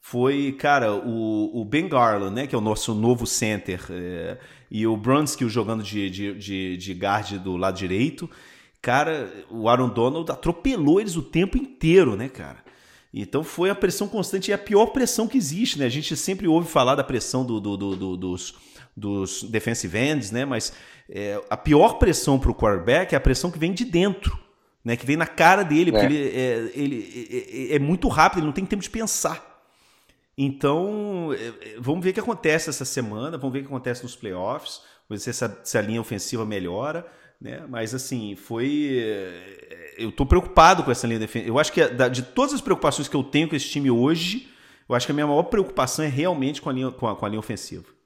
foi, 0.00 0.52
cara, 0.58 0.94
o, 0.94 1.60
o, 1.60 1.64
Ben 1.64 1.88
Garland, 1.88 2.34
né, 2.34 2.46
que 2.46 2.54
é 2.54 2.58
o 2.58 2.62
nosso 2.62 2.94
novo 2.94 3.26
center, 3.26 3.84
é, 3.90 4.38
e 4.70 4.86
o 4.86 4.96
Brunsky 4.96 5.48
jogando 5.48 5.82
de, 5.82 6.08
de, 6.08 6.34
de, 6.34 6.76
de 6.76 6.92
guard 6.94 7.32
do 7.38 7.56
lado 7.56 7.76
direito. 7.76 8.30
Cara, 8.80 9.30
o 9.50 9.68
Aaron 9.68 9.88
Donald 9.88 10.30
atropelou 10.30 11.00
eles 11.00 11.16
o 11.16 11.22
tempo 11.22 11.58
inteiro, 11.58 12.16
né, 12.16 12.28
cara? 12.28 12.64
Então 13.12 13.42
foi 13.42 13.70
a 13.70 13.74
pressão 13.74 14.06
constante 14.06 14.50
e 14.50 14.54
a 14.54 14.58
pior 14.58 14.86
pressão 14.86 15.26
que 15.26 15.36
existe, 15.36 15.78
né? 15.78 15.86
A 15.86 15.90
gente 15.90 16.16
sempre 16.16 16.46
ouve 16.46 16.68
falar 16.68 16.94
da 16.94 17.02
pressão 17.02 17.44
do, 17.44 17.58
do, 17.58 17.76
do, 17.76 18.16
dos, 18.16 18.54
dos 18.98 19.44
defensive 19.44 19.96
ends, 19.96 20.30
né? 20.30 20.44
Mas 20.44 20.72
é, 21.08 21.40
a 21.48 21.56
pior 21.56 21.94
pressão 21.94 22.38
para 22.38 22.50
o 22.50 22.54
quarterback 22.54 23.14
é 23.14 23.16
a 23.16 23.20
pressão 23.20 23.50
que 23.50 23.58
vem 23.58 23.72
de 23.72 23.84
dentro, 23.84 24.38
né? 24.84 24.96
Que 24.96 25.06
vem 25.06 25.16
na 25.16 25.26
cara 25.26 25.62
dele, 25.62 25.92
porque 25.92 26.06
é. 26.06 26.10
ele, 26.10 26.28
é, 26.36 26.72
ele 26.74 27.68
é, 27.70 27.76
é, 27.76 27.78
muito 27.78 28.08
rápido, 28.08 28.40
ele 28.40 28.46
não 28.46 28.52
tem 28.52 28.66
tempo 28.66 28.82
de 28.82 28.90
pensar. 28.90 29.46
Então, 30.36 31.32
é, 31.32 31.46
é, 31.46 31.76
vamos 31.78 32.02
ver 32.02 32.10
o 32.10 32.14
que 32.14 32.20
acontece 32.20 32.68
essa 32.70 32.84
semana, 32.84 33.38
vamos 33.38 33.52
ver 33.52 33.60
o 33.60 33.62
que 33.62 33.68
acontece 33.68 34.02
nos 34.02 34.14
playoffs, 34.14 34.82
vamos 35.08 35.24
ver 35.24 35.24
se 35.24 35.30
essa, 35.30 35.60
se 35.64 35.78
a 35.78 35.82
linha 35.82 36.00
ofensiva 36.00 36.44
melhora, 36.44 37.06
né? 37.40 37.64
Mas 37.68 37.94
assim, 37.94 38.34
foi. 38.34 39.00
Eu 39.96 40.10
estou 40.10 40.26
preocupado 40.26 40.82
com 40.82 40.90
essa 40.90 41.06
linha 41.06 41.20
defensiva. 41.20 41.50
Eu 41.50 41.58
acho 41.58 41.72
que 41.72 41.80
de 42.10 42.22
todas 42.22 42.54
as 42.54 42.60
preocupações 42.60 43.08
que 43.08 43.16
eu 43.16 43.22
tenho 43.22 43.48
com 43.48 43.56
esse 43.56 43.68
time 43.68 43.90
hoje, 43.90 44.48
eu 44.88 44.94
acho 44.94 45.06
que 45.06 45.12
a 45.12 45.14
minha 45.14 45.26
maior 45.26 45.44
preocupação 45.44 46.04
é 46.04 46.08
realmente 46.08 46.60
com 46.60 46.68
a 46.68 46.72
linha, 46.72 46.90
com 46.90 47.06
a, 47.06 47.14
com 47.14 47.26
a 47.26 47.28
linha 47.28 47.38
ofensiva. 47.38 47.97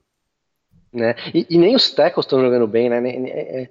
Né? 0.93 1.15
E, 1.33 1.47
e, 1.49 1.57
nem 1.57 1.75
os 1.75 1.89
tackles 1.91 2.25
estão 2.25 2.39
jogando 2.39 2.67
bem, 2.67 2.89
né? 2.89 3.01
É, 3.09 3.61
é, 3.63 3.69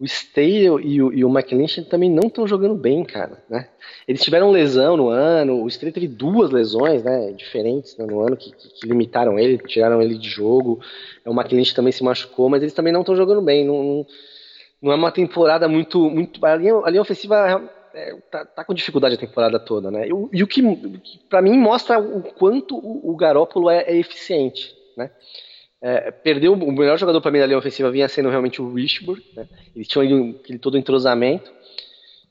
o 0.00 0.04
Stale 0.04 0.64
e 0.82 1.00
o, 1.00 1.12
e 1.12 1.24
o 1.24 1.28
McLinch 1.28 1.82
também 1.82 2.10
não 2.10 2.26
estão 2.26 2.44
jogando 2.46 2.74
bem, 2.74 3.04
cara, 3.04 3.40
né? 3.48 3.68
Eles 4.08 4.22
tiveram 4.22 4.50
lesão 4.50 4.96
no 4.96 5.08
ano, 5.08 5.62
o 5.62 5.68
Stale 5.68 5.92
teve 5.92 6.08
duas 6.08 6.50
lesões, 6.50 7.04
né, 7.04 7.30
diferentes 7.32 7.96
né, 7.96 8.04
no 8.04 8.20
ano 8.20 8.36
que, 8.36 8.50
que, 8.50 8.68
que, 8.68 8.86
limitaram 8.88 9.38
ele, 9.38 9.58
tiraram 9.58 10.02
ele 10.02 10.18
de 10.18 10.28
jogo. 10.28 10.80
O 11.24 11.32
McLinch 11.32 11.74
também 11.74 11.92
se 11.92 12.02
machucou, 12.02 12.48
mas 12.48 12.62
eles 12.62 12.74
também 12.74 12.92
não 12.92 13.02
estão 13.02 13.14
jogando 13.14 13.42
bem. 13.42 13.64
Não, 13.64 13.82
não, 13.84 14.06
não, 14.82 14.92
é 14.92 14.94
uma 14.96 15.12
temporada 15.12 15.68
muito, 15.68 16.10
muito 16.10 16.44
a 16.44 16.56
linha, 16.56 16.74
a 16.82 16.90
linha 16.90 17.02
ofensiva 17.02 17.62
é, 17.94 18.16
tá, 18.30 18.44
tá, 18.44 18.64
com 18.64 18.74
dificuldade 18.74 19.14
a 19.14 19.18
temporada 19.18 19.60
toda, 19.60 19.90
né? 19.90 20.08
E, 20.08 20.10
e 20.32 20.42
o 20.42 20.46
que, 20.48 20.62
para 21.28 21.42
mim, 21.42 21.56
mostra 21.56 22.00
o 22.00 22.22
quanto 22.22 22.76
o, 22.76 23.12
o 23.12 23.16
Garópolo 23.16 23.70
é, 23.70 23.82
é 23.82 23.96
eficiente, 23.96 24.74
né? 24.96 25.10
É, 25.84 26.12
perdeu 26.12 26.52
o 26.52 26.72
melhor 26.72 26.96
jogador 26.96 27.20
para 27.20 27.32
mim 27.32 27.40
da 27.40 27.46
linha 27.46 27.58
ofensiva 27.58 27.90
vinha 27.90 28.08
sendo 28.08 28.28
realmente 28.28 28.62
o 28.62 28.72
Richburg, 28.72 29.20
né? 29.34 29.48
Eles 29.74 29.88
tinham 29.88 30.06
ali 30.06 30.36
aquele 30.40 30.58
todo 30.58 30.78
entrosamento. 30.78 31.52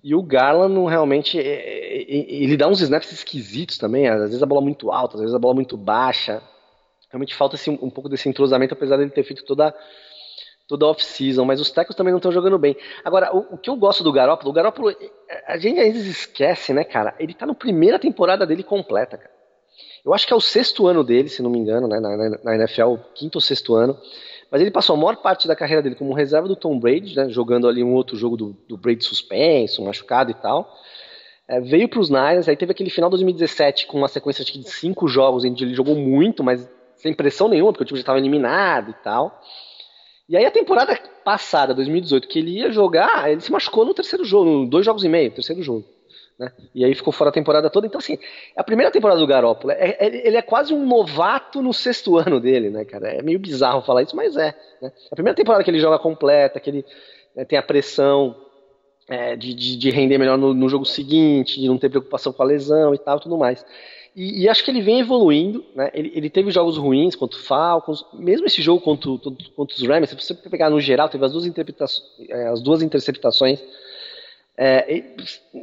E 0.02 0.16
o 0.16 0.24
Garland 0.24 0.90
realmente 0.90 1.38
é, 1.38 1.44
é, 1.44 2.02
é, 2.02 2.34
ele 2.34 2.56
dá 2.56 2.70
uns 2.70 2.80
snaps 2.80 3.12
esquisitos 3.12 3.78
também, 3.78 4.08
às 4.08 4.22
vezes 4.22 4.42
a 4.42 4.46
bola 4.46 4.62
muito 4.62 4.90
alta, 4.90 5.16
às 5.16 5.22
vezes 5.22 5.36
a 5.36 5.40
bola 5.40 5.54
muito 5.54 5.76
baixa. 5.76 6.42
Realmente 7.10 7.36
falta 7.36 7.58
assim, 7.58 7.78
um 7.82 7.90
pouco 7.90 8.08
desse 8.08 8.30
entrosamento, 8.30 8.74
apesar 8.74 8.96
dele 8.96 9.10
ter 9.10 9.24
feito 9.24 9.44
toda 9.44 9.76
toda 10.66 10.88
off-season, 10.88 11.44
mas 11.44 11.60
os 11.60 11.70
tecos 11.70 11.98
também 11.98 12.12
não 12.12 12.20
estão 12.20 12.32
jogando 12.32 12.58
bem. 12.58 12.78
Agora, 13.04 13.36
o, 13.36 13.56
o, 13.56 13.58
que 13.58 13.70
eu 13.70 13.76
gosto 13.76 14.06
do 14.06 14.14
Garópolo, 14.14 14.52
o 14.52 14.54
Garópolo, 14.54 14.96
a 15.46 15.58
gente 15.58 15.78
às 15.82 15.92
vezes 15.92 16.20
esquece, 16.20 16.72
né, 16.72 16.86
cara? 16.86 17.14
Ele 17.20 17.34
tá 17.34 17.46
na 17.46 17.54
primeira 17.54 18.00
temporada 18.00 18.48
dele 18.48 18.64
completa, 18.64 19.18
cara. 19.18 19.41
Eu 20.04 20.14
acho 20.14 20.26
que 20.26 20.34
é 20.34 20.36
o 20.36 20.42
sexto 20.42 20.88
ano 20.88 21.04
dele, 21.04 21.30
se 21.30 21.42
não 21.42 21.50
me 21.50 21.60
engano, 21.60 21.88
né, 21.88 22.00
na, 22.00 22.30
na 22.44 22.56
NFL, 22.56 22.96
quinto 23.14 23.38
ou 23.38 23.42
sexto 23.42 23.76
ano. 23.76 23.98
Mas 24.50 24.62
ele 24.62 24.72
passou 24.72 24.96
a 24.96 25.00
maior 25.00 25.16
parte 25.18 25.48
da 25.48 25.56
carreira 25.56 25.82
dele 25.82 25.96
como 25.96 26.14
reserva 26.14 26.48
do 26.48 26.56
Tom 26.56 26.78
Brady, 26.78 27.16
né, 27.16 27.30
jogando 27.30 27.68
ali 27.68 27.84
um 27.84 27.94
outro 27.94 28.18
jogo 28.18 28.36
do, 28.36 28.58
do 28.68 28.78
Brady 28.78 29.06
suspenso, 29.06 29.84
machucado 29.84 30.32
e 30.32 30.34
tal. 30.34 30.76
É, 31.48 31.60
veio 31.60 31.88
para 31.88 32.00
os 32.00 32.10
Niners, 32.10 32.50
aí 32.50 32.58
teve 32.58 32.72
aquele 32.72 32.90
final 32.90 33.10
de 33.10 33.18
2017 33.18 33.88
com 33.88 33.98
uma 33.98 34.08
sequência 34.08 34.44
de 34.44 34.70
cinco 34.70 35.08
jogos, 35.08 35.44
que 35.44 35.64
ele 35.64 35.74
jogou 35.74 35.96
muito, 35.96 36.44
mas 36.44 36.68
sem 36.96 37.14
pressão 37.14 37.48
nenhuma, 37.48 37.72
porque 37.72 37.84
o 37.84 37.88
time 37.88 38.00
já 38.00 38.04
estava 38.04 38.20
eliminado 38.20 38.92
e 38.92 39.04
tal. 39.04 39.42
E 40.30 40.38
aí 40.38 40.46
a 40.46 40.52
temporada 40.52 40.98
passada, 41.26 41.74
2018, 41.74 42.28
que 42.28 42.40
ele 42.40 42.60
ia 42.60 42.72
jogar, 42.72 43.30
ele 43.30 43.42
se 43.42 43.52
machucou 43.52 43.84
no 43.84 43.94
terceiro 43.94 44.24
jogo, 44.24 44.66
dois 44.66 44.86
jogos 44.86 45.04
e 45.04 45.10
meio, 45.10 45.32
terceiro 45.32 45.62
jogo. 45.62 45.86
Né? 46.42 46.52
E 46.74 46.84
aí 46.84 46.96
ficou 46.96 47.14
fora 47.14 47.30
a 47.30 47.34
temporada 47.34 47.70
toda. 47.70 47.86
Então, 47.86 48.00
assim, 48.00 48.18
a 48.58 48.64
primeira 48.64 48.92
temporada 48.92 49.20
do 49.20 49.28
Garópolo, 49.28 49.74
é, 49.74 49.96
é, 50.00 50.28
ele 50.28 50.36
é 50.36 50.42
quase 50.42 50.74
um 50.74 50.84
novato 50.88 51.62
no 51.62 51.72
sexto 51.72 52.18
ano 52.18 52.40
dele, 52.40 52.72
né, 52.72 52.84
cara? 52.84 53.10
É 53.10 53.22
meio 53.22 53.38
bizarro 53.38 53.84
falar 53.84 54.02
isso, 54.02 54.16
mas 54.16 54.36
é. 54.36 54.56
Né? 54.82 54.92
A 55.12 55.16
primeira 55.16 55.36
temporada 55.36 55.64
que 55.64 55.70
ele 55.70 55.80
joga 55.80 56.00
completa, 56.00 56.60
que 56.60 56.72
ele 56.72 56.86
né, 57.36 57.46
tem 57.46 57.60
a 57.60 57.62
pressão 57.62 58.36
é, 59.08 59.36
de, 59.36 59.54
de, 59.54 59.78
de, 59.78 59.90
render 59.92 60.18
melhor 60.18 60.36
no, 60.36 60.52
no, 60.52 60.68
jogo 60.68 60.84
seguinte, 60.84 61.62
de 61.62 61.68
não 61.68 61.78
ter 61.78 61.90
preocupação 61.90 62.34
com 62.34 62.42
a 62.42 62.46
lesão 62.46 62.96
e 62.96 62.98
tal, 62.98 63.20
tudo 63.20 63.38
mais. 63.38 63.64
E, 64.16 64.42
e 64.42 64.50
acho 64.50 64.66
que 64.66 64.72
ele 64.72 64.82
vem 64.82 65.00
evoluindo, 65.00 65.64
né? 65.76 65.92
Ele, 65.94 66.12
ele, 66.16 66.30
teve 66.30 66.50
jogos 66.50 66.76
ruins 66.76 67.16
contra 67.16 67.38
o 67.38 67.44
Falcons, 67.44 68.04
mesmo 68.14 68.48
esse 68.48 68.64
jogo 68.64 68.82
contra, 68.82 69.12
contra 69.56 69.76
os 69.76 69.88
Rams, 69.88 70.10
se 70.10 70.16
você 70.16 70.34
pegar 70.34 70.72
no 70.72 70.82
geral, 70.82 71.08
teve 71.08 71.24
as 71.24 71.34
duas, 71.34 71.46
é, 72.30 72.48
as 72.48 72.64
duas 72.64 72.82
interceptações 72.82 73.62
é, 74.64 75.04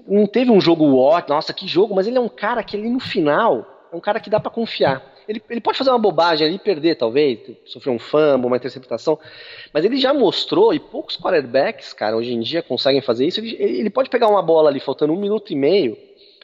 não 0.09 0.27
teve 0.27 0.51
um 0.51 0.61
jogo 0.61 0.97
ótimo, 0.97 1.37
nossa, 1.37 1.53
que 1.53 1.69
jogo, 1.69 1.95
mas 1.95 2.09
ele 2.09 2.19
é 2.19 2.21
um 2.21 2.29
cara 2.29 2.65
que 2.65 2.77
ele 2.77 2.89
no 2.89 2.99
final 2.99 3.65
é 3.93 3.97
um 3.97 4.01
cara 4.01 4.19
que 4.19 4.29
dá 4.29 4.41
para 4.41 4.51
confiar. 4.51 5.03
Ele, 5.29 5.41
ele 5.49 5.61
pode 5.61 5.79
fazer 5.79 5.91
uma 5.91 5.99
bobagem 5.99 6.47
ali 6.47 6.59
perder, 6.59 6.97
talvez, 6.97 7.39
sofrer 7.67 7.93
um 7.93 7.99
fumble, 7.99 8.47
uma 8.47 8.57
interceptação, 8.57 9.19
mas 9.73 9.85
ele 9.85 9.99
já 9.99 10.13
mostrou, 10.13 10.75
e 10.75 10.81
poucos 10.81 11.17
quarterbacks, 11.17 11.93
cara, 11.93 12.17
hoje 12.17 12.33
em 12.33 12.41
dia 12.41 12.61
conseguem 12.61 13.01
fazer 13.01 13.27
isso. 13.27 13.39
Ele, 13.39 13.55
ele 13.61 13.91
pode 13.91 14.11
pegar 14.11 14.27
uma 14.27 14.43
bola 14.43 14.69
ali 14.69 14.81
faltando 14.81 15.13
um 15.13 15.21
minuto 15.21 15.53
e 15.53 15.57
meio 15.57 15.97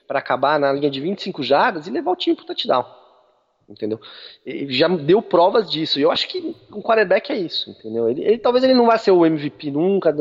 para 0.06 0.20
acabar 0.20 0.58
na 0.60 0.72
linha 0.72 0.90
de 0.90 1.00
25 1.00 1.42
jardas 1.42 1.86
e 1.88 1.90
levar 1.90 2.12
o 2.12 2.16
time 2.16 2.36
pro 2.36 2.44
touchdown 2.44 2.84
entendeu? 3.68 4.00
Ele 4.44 4.72
já 4.72 4.88
deu 4.88 5.22
provas 5.22 5.70
disso. 5.70 5.98
E 5.98 6.02
eu 6.02 6.10
acho 6.10 6.28
que 6.28 6.54
um 6.72 6.82
quarterback 6.82 7.32
é 7.32 7.36
isso, 7.36 7.70
entendeu? 7.70 8.08
Ele, 8.08 8.22
ele, 8.24 8.38
talvez 8.38 8.64
ele 8.64 8.74
não 8.74 8.86
vai 8.86 8.98
ser 8.98 9.10
o 9.10 9.24
MVP 9.24 9.70
nunca, 9.70 10.14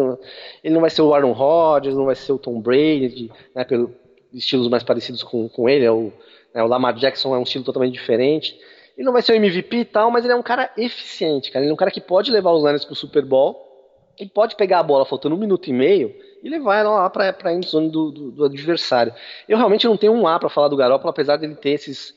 ele 0.63 0.73
não 0.73 0.81
vai 0.81 0.89
ser 0.89 1.01
o 1.01 1.13
Aaron 1.13 1.31
Rodgers, 1.31 1.95
não 1.95 2.05
vai 2.05 2.15
ser 2.15 2.31
o 2.31 2.37
Tom 2.37 2.59
Brady, 2.61 3.31
né, 3.55 3.63
pelos 3.63 3.89
estilos 4.33 4.67
mais 4.67 4.83
parecidos 4.83 5.23
com, 5.23 5.47
com 5.49 5.69
ele. 5.69 5.85
É 5.85 5.91
o, 5.91 6.11
né, 6.53 6.63
o 6.63 6.67
Lamar 6.67 6.93
Jackson 6.95 7.35
é 7.35 7.37
um 7.37 7.43
estilo 7.43 7.63
totalmente 7.63 7.93
diferente. 7.93 8.57
Ele 8.97 9.05
não 9.05 9.13
vai 9.13 9.21
ser 9.21 9.33
o 9.33 9.35
MVP 9.35 9.77
e 9.77 9.85
tal, 9.85 10.11
mas 10.11 10.23
ele 10.23 10.33
é 10.33 10.37
um 10.37 10.43
cara 10.43 10.71
eficiente, 10.77 11.51
cara. 11.51 11.65
Ele 11.65 11.71
é 11.71 11.73
um 11.73 11.77
cara 11.77 11.91
que 11.91 12.01
pode 12.01 12.31
levar 12.31 12.51
os 12.51 12.63
Niners 12.63 12.85
pro 12.85 12.95
Super 12.95 13.25
Bowl 13.25 13.71
e 14.19 14.27
pode 14.27 14.55
pegar 14.55 14.79
a 14.79 14.83
bola 14.83 15.05
faltando 15.05 15.35
um 15.35 15.39
minuto 15.39 15.67
e 15.67 15.73
meio 15.73 16.15
e 16.43 16.49
levar 16.49 16.77
ela 16.77 16.91
lá 16.91 17.09
para 17.09 17.35
a 17.43 17.53
endzone 17.53 17.89
do, 17.89 18.11
do, 18.11 18.31
do 18.31 18.45
adversário. 18.45 19.13
Eu 19.49 19.57
realmente 19.57 19.87
não 19.87 19.97
tenho 19.97 20.13
um 20.13 20.27
A 20.27 20.37
para 20.37 20.49
falar 20.49 20.67
do 20.67 20.77
Garoppolo, 20.77 21.09
apesar 21.09 21.37
dele 21.37 21.55
ter 21.55 21.71
esses 21.71 22.13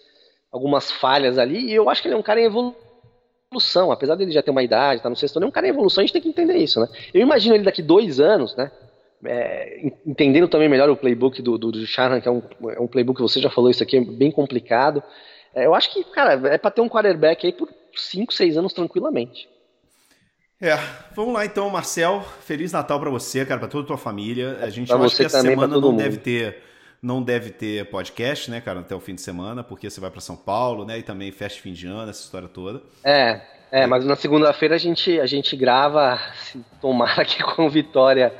algumas 0.56 0.90
falhas 0.90 1.38
ali, 1.38 1.70
e 1.70 1.74
eu 1.74 1.88
acho 1.88 2.02
que 2.02 2.08
ele 2.08 2.14
é 2.14 2.18
um 2.18 2.22
cara 2.22 2.40
em 2.40 2.44
evolução, 2.44 3.92
apesar 3.92 4.14
dele 4.14 4.32
já 4.32 4.42
ter 4.42 4.50
uma 4.50 4.62
idade, 4.62 5.02
tá 5.02 5.10
no 5.10 5.16
sexto 5.16 5.36
ano, 5.36 5.46
é 5.46 5.48
um 5.48 5.52
cara 5.52 5.66
em 5.66 5.70
evolução, 5.70 6.02
a 6.02 6.06
gente 6.06 6.12
tem 6.12 6.22
que 6.22 6.28
entender 6.28 6.56
isso, 6.56 6.80
né? 6.80 6.88
Eu 7.12 7.20
imagino 7.20 7.54
ele 7.54 7.64
daqui 7.64 7.82
dois 7.82 8.20
anos, 8.20 8.56
né? 8.56 8.70
É, 9.24 9.90
entendendo 10.06 10.48
também 10.48 10.68
melhor 10.68 10.90
o 10.90 10.96
playbook 10.96 11.40
do, 11.40 11.56
do, 11.56 11.72
do 11.72 11.86
que 11.86 12.28
é 12.28 12.30
um, 12.30 12.42
é 12.70 12.80
um 12.80 12.86
playbook, 12.86 13.20
você 13.20 13.40
já 13.40 13.50
falou 13.50 13.70
isso 13.70 13.82
aqui, 13.82 13.96
é 13.96 14.00
bem 14.00 14.30
complicado. 14.30 15.02
É, 15.54 15.66
eu 15.66 15.74
acho 15.74 15.92
que, 15.92 16.04
cara, 16.04 16.34
é 16.48 16.58
para 16.58 16.70
ter 16.70 16.82
um 16.82 16.88
quarterback 16.88 17.46
aí 17.46 17.52
por 17.52 17.68
5, 17.94 18.32
6 18.32 18.58
anos 18.58 18.72
tranquilamente. 18.72 19.48
É, 20.60 20.78
vamos 21.14 21.34
lá 21.34 21.44
então, 21.44 21.68
Marcel. 21.68 22.24
Feliz 22.40 22.72
Natal 22.72 22.98
para 22.98 23.10
você, 23.10 23.44
cara, 23.44 23.60
para 23.60 23.68
toda 23.68 23.84
a 23.84 23.86
tua 23.86 23.98
família. 23.98 24.58
A 24.62 24.70
gente 24.70 24.92
acha 24.92 25.16
que 25.16 25.24
essa 25.24 25.40
semana 25.40 25.74
não 25.74 25.90
mundo. 25.90 25.98
deve 25.98 26.18
ter 26.18 26.62
não 27.02 27.22
deve 27.22 27.50
ter 27.50 27.88
podcast, 27.90 28.50
né, 28.50 28.60
cara, 28.60 28.80
até 28.80 28.94
o 28.94 29.00
fim 29.00 29.14
de 29.14 29.20
semana, 29.20 29.62
porque 29.62 29.88
você 29.88 30.00
vai 30.00 30.10
para 30.10 30.20
São 30.20 30.36
Paulo, 30.36 30.84
né, 30.84 30.98
e 30.98 31.02
também 31.02 31.30
festa 31.30 31.60
fim 31.60 31.72
de 31.72 31.86
ano, 31.86 32.10
essa 32.10 32.22
história 32.22 32.48
toda. 32.48 32.82
É, 33.04 33.40
é, 33.70 33.86
mas 33.86 34.04
na 34.04 34.16
segunda-feira 34.16 34.74
a 34.74 34.78
gente, 34.78 35.20
a 35.20 35.26
gente 35.26 35.56
grava, 35.56 36.18
se 36.34 36.64
tomara 36.80 37.24
que 37.24 37.42
com 37.54 37.68
vitória 37.68 38.32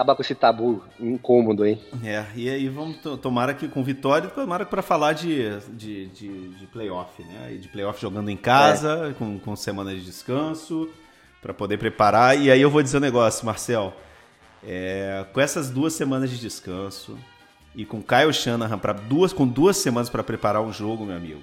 acabar 0.00 0.14
com 0.14 0.22
esse 0.22 0.34
tabu 0.34 0.82
incômodo, 0.98 1.66
hein? 1.66 1.78
É, 2.02 2.24
e 2.34 2.48
aí 2.48 2.68
vamos 2.68 2.96
tomara 3.20 3.52
que 3.52 3.68
com 3.68 3.84
vitória, 3.84 4.30
tomara 4.30 4.64
para 4.64 4.80
falar 4.80 5.12
de, 5.12 5.58
de, 5.68 6.06
de, 6.06 6.48
de, 6.48 6.66
playoff, 6.68 7.22
né? 7.22 7.58
De 7.60 7.68
playoff 7.68 8.00
jogando 8.00 8.30
em 8.30 8.36
casa, 8.36 9.10
é. 9.10 9.12
com, 9.12 9.38
com 9.38 9.54
semana 9.54 9.94
de 9.94 10.02
descanso, 10.02 10.88
para 11.42 11.52
poder 11.52 11.76
preparar. 11.76 12.38
E 12.38 12.50
aí 12.50 12.62
eu 12.62 12.70
vou 12.70 12.82
dizer 12.82 12.96
um 12.96 13.00
negócio, 13.00 13.44
Marcel. 13.44 13.92
É, 14.64 15.24
com 15.32 15.40
essas 15.40 15.70
duas 15.70 15.92
semanas 15.92 16.30
de 16.30 16.38
descanso, 16.38 17.18
e 17.74 17.84
com 17.84 18.02
Kyle 18.02 18.32
Shanahan 18.32 18.78
para 18.78 18.92
duas 18.92 19.32
com 19.32 19.46
duas 19.46 19.76
semanas 19.76 20.10
para 20.10 20.22
preparar 20.22 20.62
um 20.62 20.72
jogo, 20.72 21.04
meu 21.04 21.16
amigo. 21.16 21.42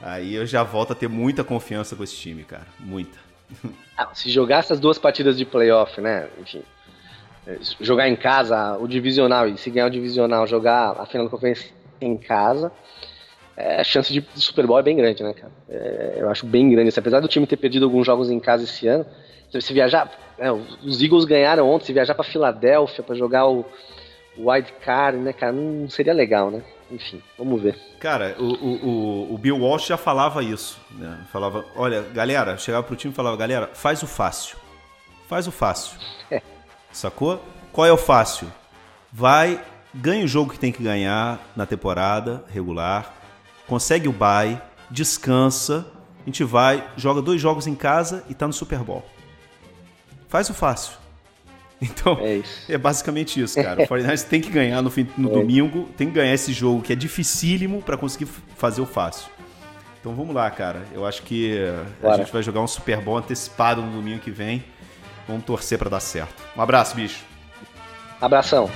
Aí 0.00 0.34
eu 0.34 0.46
já 0.46 0.62
volto 0.62 0.92
a 0.92 0.96
ter 0.96 1.08
muita 1.08 1.42
confiança 1.42 1.96
com 1.96 2.04
esse 2.04 2.14
time, 2.14 2.44
cara, 2.44 2.66
muita. 2.78 3.18
Ah, 3.96 4.08
se 4.14 4.30
jogar 4.30 4.58
essas 4.58 4.78
duas 4.78 4.98
partidas 4.98 5.36
de 5.36 5.44
playoff, 5.44 6.00
né? 6.00 6.28
Enfim, 6.40 6.62
é, 7.46 7.58
jogar 7.80 8.08
em 8.08 8.14
casa 8.14 8.76
o 8.76 8.86
divisional 8.86 9.48
e 9.48 9.56
se 9.56 9.70
ganhar 9.70 9.86
o 9.86 9.90
divisional, 9.90 10.46
jogar 10.46 10.90
a 11.00 11.06
final 11.06 11.26
da 11.26 11.30
conferência 11.30 11.72
em 12.00 12.16
casa, 12.16 12.70
é, 13.56 13.80
a 13.80 13.84
chance 13.84 14.12
de 14.12 14.24
Super 14.36 14.66
Bowl 14.66 14.78
é 14.78 14.82
bem 14.82 14.96
grande, 14.96 15.22
né, 15.22 15.32
cara? 15.32 15.52
É, 15.68 16.18
eu 16.18 16.30
acho 16.30 16.46
bem 16.46 16.70
grande. 16.70 16.96
Apesar 16.96 17.18
do 17.18 17.26
time 17.26 17.46
ter 17.46 17.56
perdido 17.56 17.86
alguns 17.86 18.06
jogos 18.06 18.30
em 18.30 18.38
casa 18.38 18.62
esse 18.64 18.86
ano, 18.86 19.04
se 19.50 19.72
viajar, 19.72 20.12
é, 20.38 20.52
os 20.52 21.02
Eagles 21.02 21.24
ganharam 21.24 21.68
ontem, 21.68 21.86
se 21.86 21.92
viajar 21.92 22.14
para 22.14 22.24
Filadélfia 22.24 23.02
para 23.02 23.16
jogar 23.16 23.48
o 23.48 23.64
wild 24.38 24.72
card, 24.84 25.18
né, 25.18 25.32
cara? 25.32 25.52
Não 25.52 25.88
seria 25.88 26.12
legal, 26.12 26.50
né? 26.50 26.62
Enfim, 26.90 27.22
vamos 27.36 27.60
ver. 27.60 27.78
Cara, 28.00 28.36
o, 28.38 28.44
o, 28.44 29.34
o 29.34 29.38
Bill 29.38 29.58
Walsh 29.58 29.86
já 29.86 29.96
falava 29.96 30.42
isso, 30.42 30.80
né? 30.92 31.26
Falava, 31.30 31.64
olha, 31.76 32.02
galera, 32.02 32.56
chegava 32.56 32.82
pro 32.82 32.96
time 32.96 33.12
e 33.12 33.16
falava, 33.16 33.36
galera, 33.36 33.70
faz 33.74 34.02
o 34.02 34.06
fácil. 34.06 34.56
Faz 35.28 35.46
o 35.46 35.52
fácil. 35.52 35.98
É. 36.30 36.42
Sacou? 36.92 37.42
Qual 37.72 37.86
é 37.86 37.92
o 37.92 37.96
fácil? 37.96 38.52
Vai, 39.10 39.58
ganha 39.94 40.26
o 40.26 40.28
jogo 40.28 40.52
que 40.52 40.58
tem 40.58 40.70
que 40.70 40.82
ganhar 40.82 41.40
na 41.56 41.64
temporada 41.64 42.44
regular, 42.52 43.14
consegue 43.66 44.08
o 44.08 44.12
bye, 44.12 44.60
descansa, 44.90 45.86
a 46.20 46.24
gente 46.26 46.44
vai, 46.44 46.86
joga 46.98 47.22
dois 47.22 47.40
jogos 47.40 47.66
em 47.66 47.74
casa 47.74 48.24
e 48.28 48.34
tá 48.34 48.46
no 48.46 48.52
Super 48.52 48.80
Bowl. 48.80 49.02
Faz 50.28 50.50
o 50.50 50.54
fácil. 50.54 50.98
Então, 51.82 52.18
é, 52.20 52.42
é, 52.68 52.76
basicamente 52.76 53.40
isso, 53.40 53.62
cara. 53.62 53.84
O 53.84 53.86
49 53.88 54.24
tem 54.24 54.40
que 54.40 54.50
ganhar 54.50 54.82
no, 54.82 54.90
fim, 54.90 55.06
no 55.16 55.30
é. 55.30 55.32
domingo, 55.32 55.88
tem 55.96 56.08
que 56.08 56.14
ganhar 56.14 56.34
esse 56.34 56.52
jogo 56.52 56.82
que 56.82 56.92
é 56.92 56.96
dificílimo 56.96 57.80
para 57.80 57.96
conseguir 57.96 58.28
fazer 58.56 58.80
o 58.80 58.86
fácil. 58.86 59.30
Então 60.00 60.12
vamos 60.12 60.34
lá, 60.34 60.50
cara. 60.50 60.82
Eu 60.92 61.06
acho 61.06 61.22
que 61.22 61.56
a 62.02 62.16
gente 62.16 62.32
vai 62.32 62.42
jogar 62.42 62.60
um 62.62 62.66
Super 62.66 63.00
Bowl 63.00 63.16
antecipado 63.16 63.80
no 63.80 63.92
domingo 63.92 64.18
que 64.18 64.30
vem. 64.30 64.64
Vamos 65.28 65.44
torcer 65.44 65.78
para 65.78 65.90
dar 65.90 66.00
certo. 66.00 66.42
Um 66.56 66.62
abraço, 66.62 66.96
bicho. 66.96 67.24
Abração. 68.20 68.68